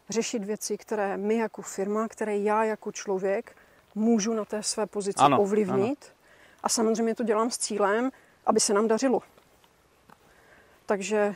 [0.09, 3.55] řešit věci, které my jako firma, které já jako člověk
[3.95, 6.05] můžu na té své pozici ano, ovlivnit.
[6.05, 6.15] Ano.
[6.63, 8.11] A samozřejmě to dělám s cílem,
[8.45, 9.21] aby se nám dařilo.
[10.85, 11.35] Takže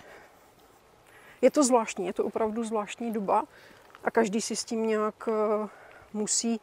[1.42, 3.44] je to zvláštní, je to opravdu zvláštní doba
[4.04, 5.68] a každý si s tím nějak eh,
[6.14, 6.62] musí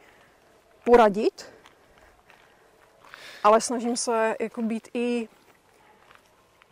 [0.84, 1.52] poradit.
[3.44, 5.28] Ale snažím se jako být i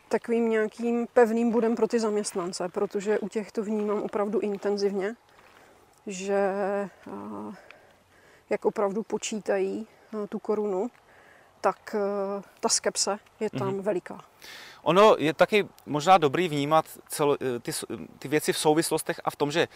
[0.09, 5.17] takovým nějakým pevným bodem pro ty zaměstnance, protože u těch to vnímám opravdu intenzivně,
[6.07, 7.70] že eh,
[8.51, 10.91] jak opravdu počítají eh, tu korunu,
[11.61, 11.97] tak
[12.61, 13.81] ta skepse je tam mm-hmm.
[13.81, 14.25] veliká.
[14.83, 17.73] Ono je taky možná dobrý vnímat celo, ty,
[18.19, 19.69] ty věci v souvislostech a v tom, že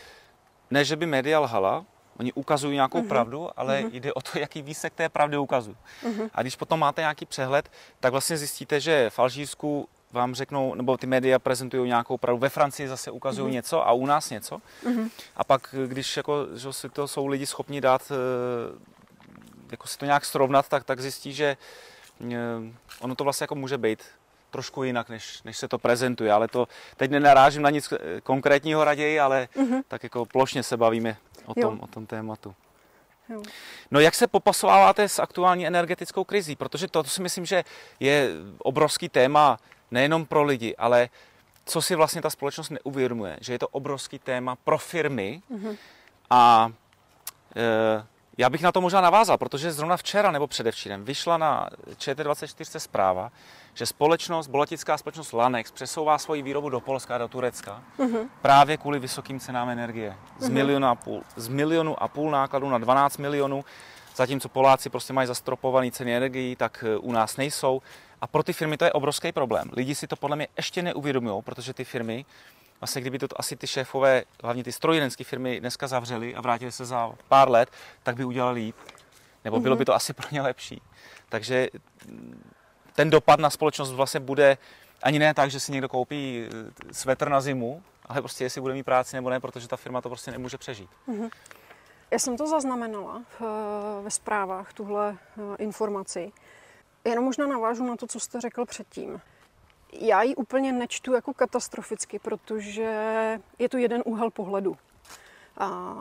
[0.71, 1.85] ne, že by média lhala,
[2.19, 3.09] oni ukazují nějakou uh-huh.
[3.09, 3.91] pravdu, ale uh-huh.
[3.93, 5.77] jde o to, jaký výsek té pravdy ukazují.
[6.03, 6.31] Uh-huh.
[6.35, 7.71] A když potom máte nějaký přehled,
[8.01, 12.49] tak vlastně zjistíte, že v Alžírsku vám řeknou, nebo ty média prezentují nějakou pravdu, ve
[12.49, 13.55] Francii zase ukazují uh-huh.
[13.55, 14.61] něco a u nás něco.
[14.85, 15.11] Uh-huh.
[15.37, 18.79] A pak, když jako, že si to jsou lidi schopni dát, eh,
[19.71, 21.57] jako si to nějak srovnat, tak, tak zjistí, že
[22.33, 22.37] eh,
[23.01, 24.05] ono to vlastně jako může být
[24.51, 27.93] trošku jinak, než, než se to prezentuje, ale to teď nenarážím na nic
[28.23, 29.83] konkrétního raději, ale uh-huh.
[29.89, 32.55] tak jako plošně se bavíme o tom, o tom tématu.
[33.29, 33.43] Jo.
[33.91, 36.57] No jak se popasováváte s aktuální energetickou krizí?
[36.57, 37.65] Protože to, to si myslím, že
[38.01, 39.59] je obrovský téma
[39.91, 41.09] nejenom pro lidi, ale
[41.65, 45.77] co si vlastně ta společnost neuvědomuje, že je to obrovský téma pro firmy mm-hmm.
[46.31, 46.73] a
[47.57, 48.05] e,
[48.39, 53.33] já bych na to možná navázal, protože zrovna včera nebo předevčírem vyšla na ČT24 zpráva,
[53.75, 58.29] že společnost, bolotická společnost Lanex přesouvá svoji výrobu do Polska a do Turecka uh-huh.
[58.43, 60.17] právě kvůli vysokým cenám energie.
[60.39, 60.53] Z, uh-huh.
[60.53, 63.65] milionu a půl, z milionu a půl nákladů na 12 milionů,
[64.17, 67.83] zatímco Poláci prostě mají zastropované ceny energií, tak eh, u nás nejsou.
[68.25, 69.71] A pro ty firmy to je obrovský problém.
[69.73, 72.25] Lidi si to podle mě ještě neuvědomují, protože ty firmy
[72.81, 76.85] vlastně kdyby to asi ty šéfové, hlavně ty strojírenské firmy dneska zavřeli a vrátili se
[76.85, 77.69] za pár let,
[78.03, 78.77] tak by udělali líp.
[79.45, 80.83] Nebo bylo by to asi pro ně lepší.
[81.29, 81.69] Takže
[82.07, 82.53] mm,
[82.93, 84.59] ten dopad na společnost vlastně bude
[85.03, 88.75] ani ne tak, že si někdo koupí eh, svetr na zimu, ale prostě jestli bude
[88.75, 90.91] mít práci nebo ne, protože ta firma to prostě nemůže přežít.
[91.09, 91.31] Mm-hmm.
[92.11, 93.45] Já jsem to zaznamenala eh,
[94.03, 96.33] ve zprávách, tuhle eh, informaci.
[97.05, 99.21] Jenom možná navážu na to, co jste řekl předtím.
[99.93, 102.91] Já ji úplně nečtu jako katastroficky, protože
[103.59, 104.77] je to jeden úhel pohledu.
[105.59, 105.95] A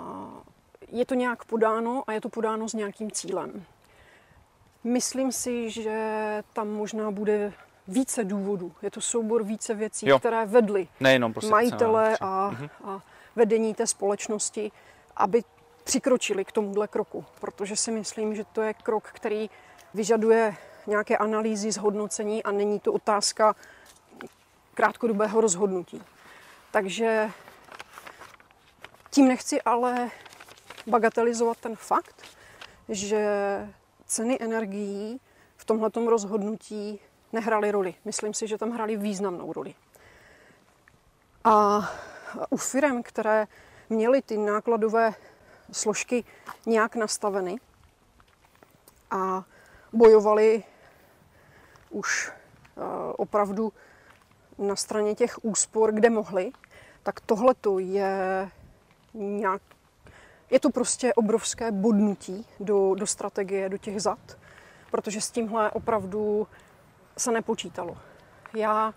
[0.88, 3.66] je to nějak podáno a je to podáno s nějakým cílem.
[4.84, 7.54] Myslím si, že tam možná bude
[7.88, 8.72] více důvodů.
[8.82, 10.20] Je to soubor více věcí, jo.
[10.20, 12.70] které vedly Nejenom prostě majitele a, mhm.
[12.84, 13.01] a
[13.36, 14.72] vedení té společnosti,
[15.16, 15.43] aby
[15.84, 17.26] přikročili k tomuhle kroku.
[17.41, 19.49] Protože si myslím, že to je krok, který
[19.93, 20.56] vyžaduje
[20.88, 23.56] nějaké analýzy, zhodnocení a není to otázka
[24.74, 26.04] krátkodobého rozhodnutí.
[26.72, 27.32] Takže
[29.10, 30.12] tím nechci ale
[30.88, 32.22] bagatelizovat ten fakt,
[32.90, 33.28] že
[34.06, 35.20] ceny energií
[35.58, 37.00] v tomhletom rozhodnutí
[37.34, 37.96] nehrály roli.
[38.06, 39.76] Myslím si, že tam hrály významnou roli.
[41.44, 41.80] A
[42.50, 43.48] u firm, které
[43.90, 45.14] měly ty nákladové
[45.72, 46.24] složky
[46.66, 47.58] nějak nastaveny
[49.12, 49.44] a
[49.94, 50.64] bojovali
[51.94, 52.82] už eh,
[53.18, 53.74] opravdu
[54.58, 56.52] na straně těch úspor, kde mohli,
[57.04, 58.50] tak tohle je
[59.14, 59.62] nějak
[60.54, 64.20] je to prostě obrovské bodnutí do, do strategie, do těch zad,
[64.91, 66.48] protože s tímhle opravdu
[67.18, 67.98] se nepočítalo.
[68.56, 68.94] Já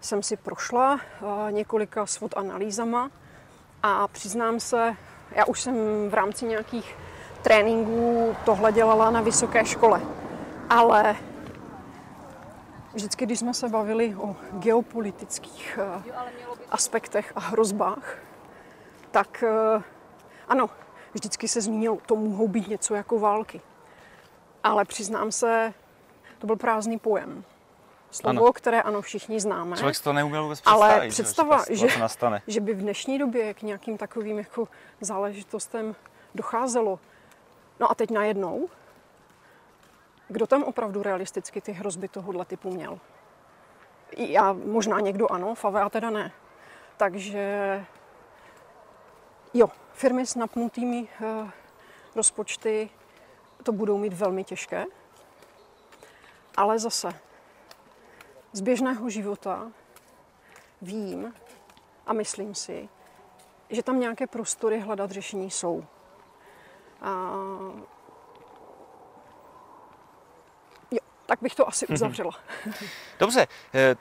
[0.00, 3.10] jsem si prošla uh, několika svod analýzama
[3.82, 4.96] a přiznám se,
[5.32, 5.74] já už jsem
[6.10, 6.96] v rámci nějakých
[7.42, 10.00] tréninků tohle dělala na vysoké škole,
[10.70, 11.16] ale
[12.94, 16.02] vždycky, když jsme se bavili o geopolitických uh,
[16.70, 18.18] aspektech a hrozbách,
[19.10, 19.44] tak
[19.76, 19.82] uh,
[20.48, 20.70] ano,
[21.14, 23.60] vždycky se zmínilo, to mohou být něco jako války.
[24.64, 25.74] Ale přiznám se,
[26.38, 27.44] to byl prázdný pojem.
[28.10, 28.52] Slovo, ano.
[28.52, 29.76] které ano, všichni známe.
[29.76, 30.92] Člověk si to neuměl vůbec představit.
[30.94, 32.42] Ale představa, že, že, nastane.
[32.46, 34.68] že by v dnešní době k nějakým takovým jako
[35.00, 35.96] záležitostem
[36.34, 36.98] docházelo.
[37.80, 38.68] No a teď najednou,
[40.28, 42.98] kdo tam opravdu realisticky ty hrozby tohohle typu měl?
[44.16, 46.32] Já, možná někdo ano, Fave a teda ne.
[46.96, 47.84] Takže
[49.54, 51.50] jo, firmy s napnutými uh,
[52.14, 52.90] rozpočty
[53.62, 54.84] to budou mít velmi těžké,
[56.56, 57.08] ale zase
[58.52, 59.72] z běžného života
[60.82, 61.34] vím
[62.06, 62.88] a myslím si,
[63.70, 65.84] že tam nějaké prostory hledat řešení jsou.
[67.00, 67.32] A
[70.90, 70.98] jo,
[71.28, 72.30] tak bych to asi uzavřela.
[73.18, 73.96] Dobře, eh,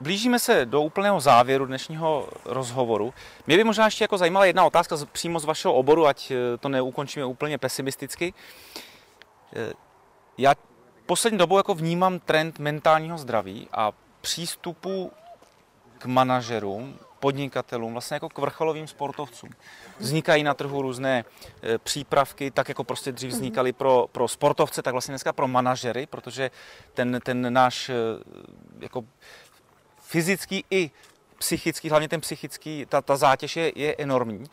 [0.00, 3.14] Blížíme se do úplného závěru dnešního rozhovoru.
[3.46, 6.68] Mě by možná ještě jako zajímala jedna otázka přímo z vašeho oboru, ať eh, to
[6.68, 8.34] neukončíme úplně pesimisticky.
[9.56, 9.72] Eh,
[10.38, 10.54] já
[11.06, 15.12] poslední dobou jako vnímám trend mentálního zdraví a přístupu
[16.04, 19.50] k manažerům, podnikatelům, vlastně jako k vrcholovým sportovcům.
[19.98, 21.24] Vznikají na trhu různé
[21.62, 23.36] eh, přípravky, tak jako prostě dřív mhm.
[23.36, 26.50] vznikaly pro, pro sportovce, tak vlastně dneska pro manažery, protože
[26.94, 27.90] ten, ten náš
[28.80, 29.04] jako
[30.00, 30.90] fyzický i
[31.38, 34.44] psychický, hlavně ten psychický, ta, ta zátěž je, je enormní,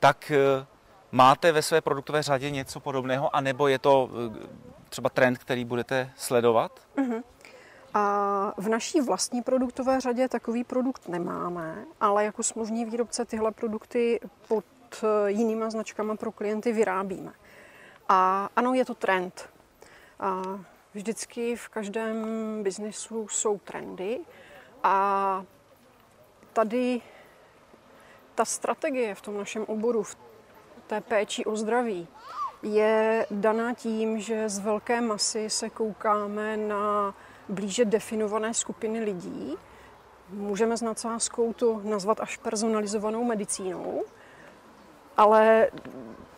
[0.00, 0.66] tak eh,
[1.12, 4.10] máte ve své produktové řadě něco podobného, anebo je to
[4.88, 6.80] třeba trend, který budete sledovat?
[6.96, 7.22] Uh-huh.
[7.94, 14.20] A v naší vlastní produktové řadě takový produkt nemáme, ale jako smluvní výrobce tyhle produkty
[14.48, 14.64] pod
[15.02, 17.32] eh, jinýma značkama pro klienty vyrábíme.
[18.08, 19.48] A ano, je to trend.
[20.20, 20.42] A
[20.94, 22.16] vždycky v každém
[22.62, 24.20] biznisu jsou trendy
[24.82, 25.44] a
[26.52, 27.00] tady
[28.34, 30.16] ta strategie v tom našem oboru, v
[30.86, 32.08] té péči o zdraví,
[32.62, 37.14] je daná tím, že z velké masy se koukáme na
[37.48, 39.56] blíže definované skupiny lidí.
[40.30, 44.04] Můžeme s nadsázkou to nazvat až personalizovanou medicínou,
[45.16, 45.70] ale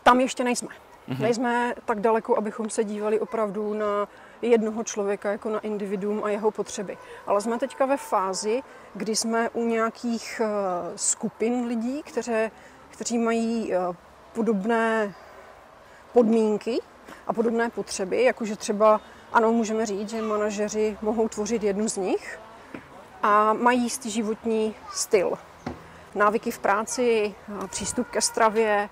[0.02, 0.68] tam ještě nejsme.
[1.08, 1.20] Mm-hmm.
[1.20, 4.08] Nejsme tak daleko, abychom se dívali opravdu na
[4.42, 6.98] jednoho člověka jako na individuum a jeho potřeby.
[7.26, 8.62] Ale jsme teďka ve fázi,
[8.94, 10.48] kdy jsme u nějakých eh,
[10.96, 12.50] skupin lidí, které,
[12.90, 13.78] kteří mají eh,
[14.32, 15.14] podobné
[16.12, 16.78] podmínky
[17.26, 19.00] a podobné potřeby, jakože třeba,
[19.32, 22.38] ano, můžeme říct, že manažeři mohou tvořit jednu z nich
[23.22, 25.38] a mají jistý životní styl.
[26.14, 27.34] Návyky v práci,
[27.66, 28.88] přístup ke stravě,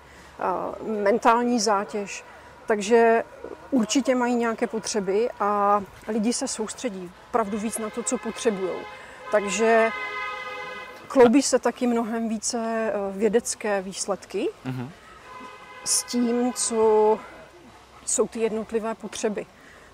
[1.03, 2.23] mentální zátěž.
[2.65, 3.23] Takže
[3.71, 8.71] určitě mají nějaké potřeby a lidi se soustředí opravdu víc na to, co potřebují.
[9.31, 9.89] Takže
[11.07, 14.89] kloubí se taky mnohem více eh, vědecké výsledky mm-hmm.
[15.85, 17.19] s tím, co
[18.05, 19.45] jsou ty jednotlivé potřeby.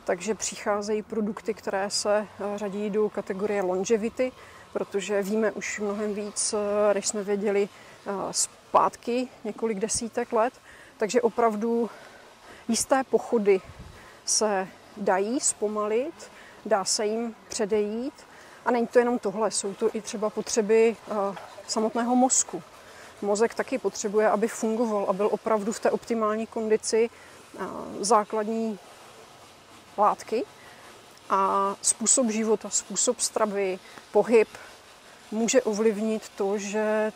[0.03, 4.31] Takže přicházejí produkty, které se eh, řadí do kategorie longevity,
[4.73, 7.69] protože víme už mnohem víc, eh, než jsme věděli
[8.31, 10.53] zpátky několik desítek let.
[10.97, 11.89] Takže opravdu
[12.67, 13.61] jisté pochody
[14.25, 16.31] se dají zpomalit,
[16.65, 18.13] dá se jim předejít.
[18.65, 20.95] A není to jenom tohle, jsou to i třeba potřeby
[21.67, 22.63] samotného mozku.
[23.21, 27.09] Mozek taky potřebuje, aby fungoval a byl opravdu v té optimální kondici
[27.99, 28.79] základní
[30.01, 30.43] látky.
[31.29, 33.79] A způsob života, způsob stravy,
[34.11, 34.47] pohyb
[35.31, 37.11] může ovlivnit to, že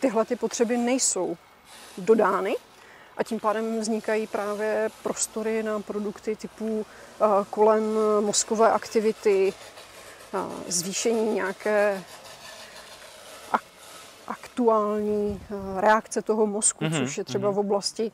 [0.00, 1.36] tyhle ty potřeby nejsou
[1.98, 2.56] dodány
[3.16, 7.82] a tím pádem vznikají právě prostory na produkty typu eh, kolem
[8.20, 9.52] mozkové aktivity,
[10.34, 10.38] eh,
[10.72, 12.04] zvýšení nějaké
[14.28, 17.54] aktuální eh, reakce toho mozku, mm-hmm, což je třeba mm-hmm.
[17.54, 18.12] v oblasti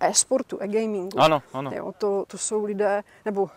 [0.00, 1.20] e-sportu, e-gamingu.
[1.20, 1.70] Ano, ano.
[1.74, 3.50] Jo, to, to jsou lidé, nebo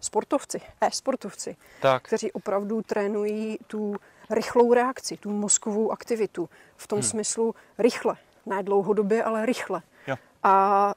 [0.00, 2.02] sportovci, e-sportovci, tak.
[2.02, 3.94] kteří opravdu trénují tu
[4.30, 6.48] rychlou reakci, tu mozkovou aktivitu.
[6.76, 7.08] V tom hmm.
[7.08, 8.16] smyslu rychle,
[8.46, 9.82] ne dlouhodobě, ale rychle.
[10.06, 10.16] Jo.
[10.42, 10.94] A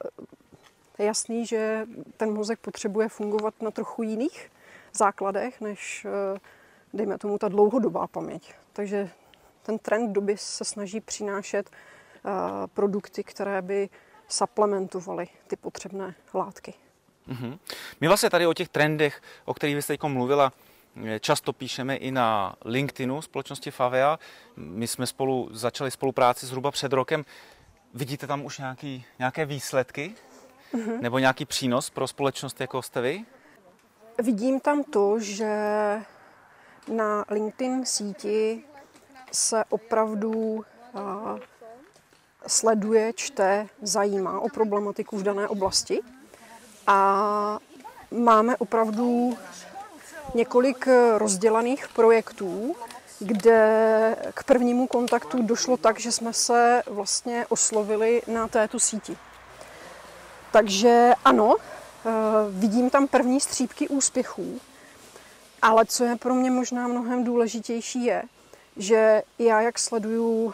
[0.99, 1.87] je jasný, že
[2.17, 4.51] ten mozek potřebuje fungovat na trochu jiných
[4.93, 6.39] základech, než, eh,
[6.93, 8.53] dejme tomu, ta dlouhodobá paměť.
[8.73, 9.09] Takže
[9.63, 12.31] ten trend doby se snaží přinášet uh,
[12.73, 13.89] produkty, které by
[14.27, 16.73] supplementovaly ty potřebné látky.
[17.27, 17.59] Mm-hmm.
[18.01, 20.53] My vlastně tady o těch trendech, o kterých jste teď mluvila,
[21.19, 24.19] Často píšeme i na LinkedInu společnosti Favea.
[24.55, 27.25] My jsme spolu začali spolupráci zhruba před rokem.
[27.93, 30.15] Vidíte tam už nějaký, nějaké výsledky?
[30.73, 31.01] Mm-hmm.
[31.01, 33.25] Nebo nějaký přínos pro společnost, jako jste vy?
[34.23, 35.55] Vidím tam to, že
[36.87, 38.63] na LinkedIn síti
[39.31, 41.32] se opravdu a,
[42.47, 46.01] sleduje, čte, zajímá o problematiku v dané oblasti.
[46.87, 47.59] A
[48.11, 49.37] máme opravdu
[50.35, 50.87] několik
[51.17, 52.75] rozdělaných projektů,
[53.19, 59.17] kde k prvnímu kontaktu došlo tak, že jsme se vlastně oslovili na této síti.
[60.51, 62.09] Takže ano, eh,
[62.49, 64.59] vidím tam první střípky úspěchů,
[65.61, 68.23] ale co je pro mě možná mnohem důležitější je,
[68.77, 70.53] že já jak sleduju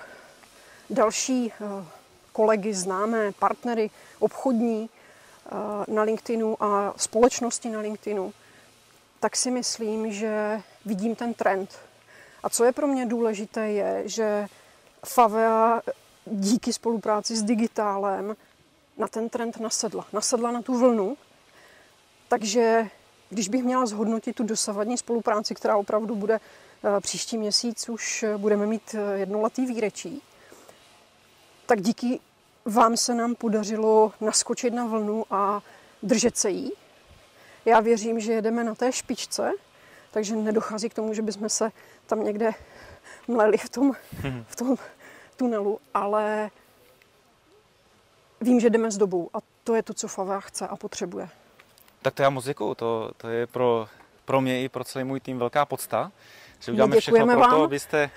[0.89, 1.85] další eh,
[2.31, 4.89] kolegy, známé, partnery, obchodní
[5.87, 8.33] na LinkedInu a společnosti na LinkedInu,
[9.19, 11.79] tak si myslím, že vidím ten trend.
[12.43, 14.47] A co je pro mě důležité, je, že
[15.05, 15.81] Favea
[16.25, 18.35] díky spolupráci s digitálem
[18.97, 20.05] na ten trend nasedla.
[20.13, 21.17] Nasedla na tu vlnu,
[22.27, 22.89] takže
[23.29, 28.65] když bych měla zhodnotit tu dosavadní spolupráci, která opravdu bude eh, příští měsíc, už budeme
[28.65, 30.21] mít eh, jednoletý výrečí,
[31.69, 32.19] tak díky
[32.65, 35.61] vám se nám podařilo naskočit na vlnu a
[36.03, 36.71] držet se jí.
[37.65, 39.51] Já věřím, že jedeme na té špičce,
[40.11, 41.71] takže nedochází k tomu, že bychom se
[42.05, 42.51] tam někde
[43.27, 43.91] mleli v tom,
[44.47, 44.77] v tom
[45.37, 46.49] tunelu, ale
[48.41, 51.29] vím, že jdeme s dobou a to je to, co Fava chce a potřebuje.
[52.01, 52.75] Tak to já moc děkuju.
[52.75, 53.87] To, to je pro,
[54.25, 56.11] pro mě i pro celý můj tým velká podsta,
[56.59, 58.11] že uděláme všechno pro to, abyste,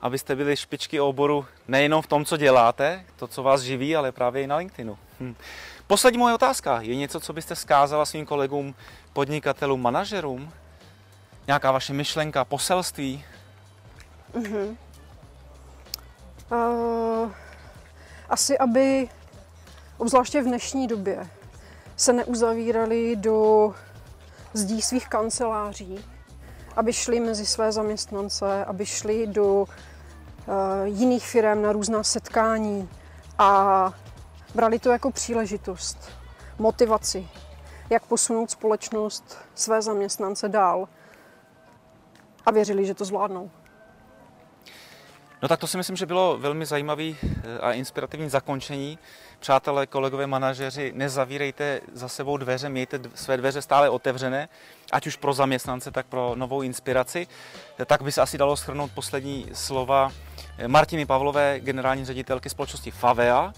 [0.00, 4.42] abyste byli špičky oboru nejenom v tom, co děláte, to, co vás živí, ale právě
[4.42, 4.98] i na LinkedInu.
[5.20, 5.34] Hm.
[5.86, 6.80] Poslední moje otázka.
[6.80, 8.74] Je něco, co byste zkázala svým kolegům,
[9.12, 10.52] podnikatelům, manažerům?
[11.46, 13.24] Nějaká vaše myšlenka, poselství?
[14.34, 14.76] Uh-huh.
[16.50, 17.32] Uh,
[18.28, 19.08] asi, aby
[19.98, 21.30] obzvláště v dnešní době
[21.96, 23.74] se neuzavírali do
[24.52, 26.04] zdí svých kanceláří,
[26.76, 29.66] aby šli mezi své zaměstnance, aby šli do uh,
[30.84, 32.88] jiných firm na různá setkání
[33.38, 33.92] a
[34.56, 35.98] Brali to jako příležitost,
[36.58, 37.28] motivaci,
[37.90, 40.88] jak posunout společnost, své zaměstnance dál
[42.46, 43.50] a věřili, že to zvládnou.
[45.46, 48.98] No tak to si myslím, že bylo velmi zajímavý eh, a inspirativní zakončení.
[49.38, 54.48] Přátelé, kolegové, manažeři, nezavírejte za sebou dveře, mějte své dveře stále otevřené,
[54.92, 57.26] ať už pro zaměstnance, tak pro novou inspiraci.
[57.86, 60.12] Tak by se asi dalo shrnout poslední slova
[60.66, 63.52] Martiny Pavlové, generální ředitelky společnosti Favea.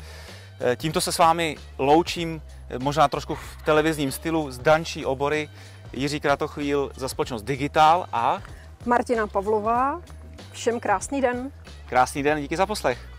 [0.77, 2.43] Tímto se s vámi loučím,
[2.79, 5.51] možná trošku v televizním stylu, z Dančí obory.
[5.93, 8.43] Jiří Kratochvíl za společnost Digital a
[8.87, 10.01] Martina Pavlová.
[10.53, 11.51] Všem krásný den.
[11.89, 13.18] Krásný den, díky za poslech.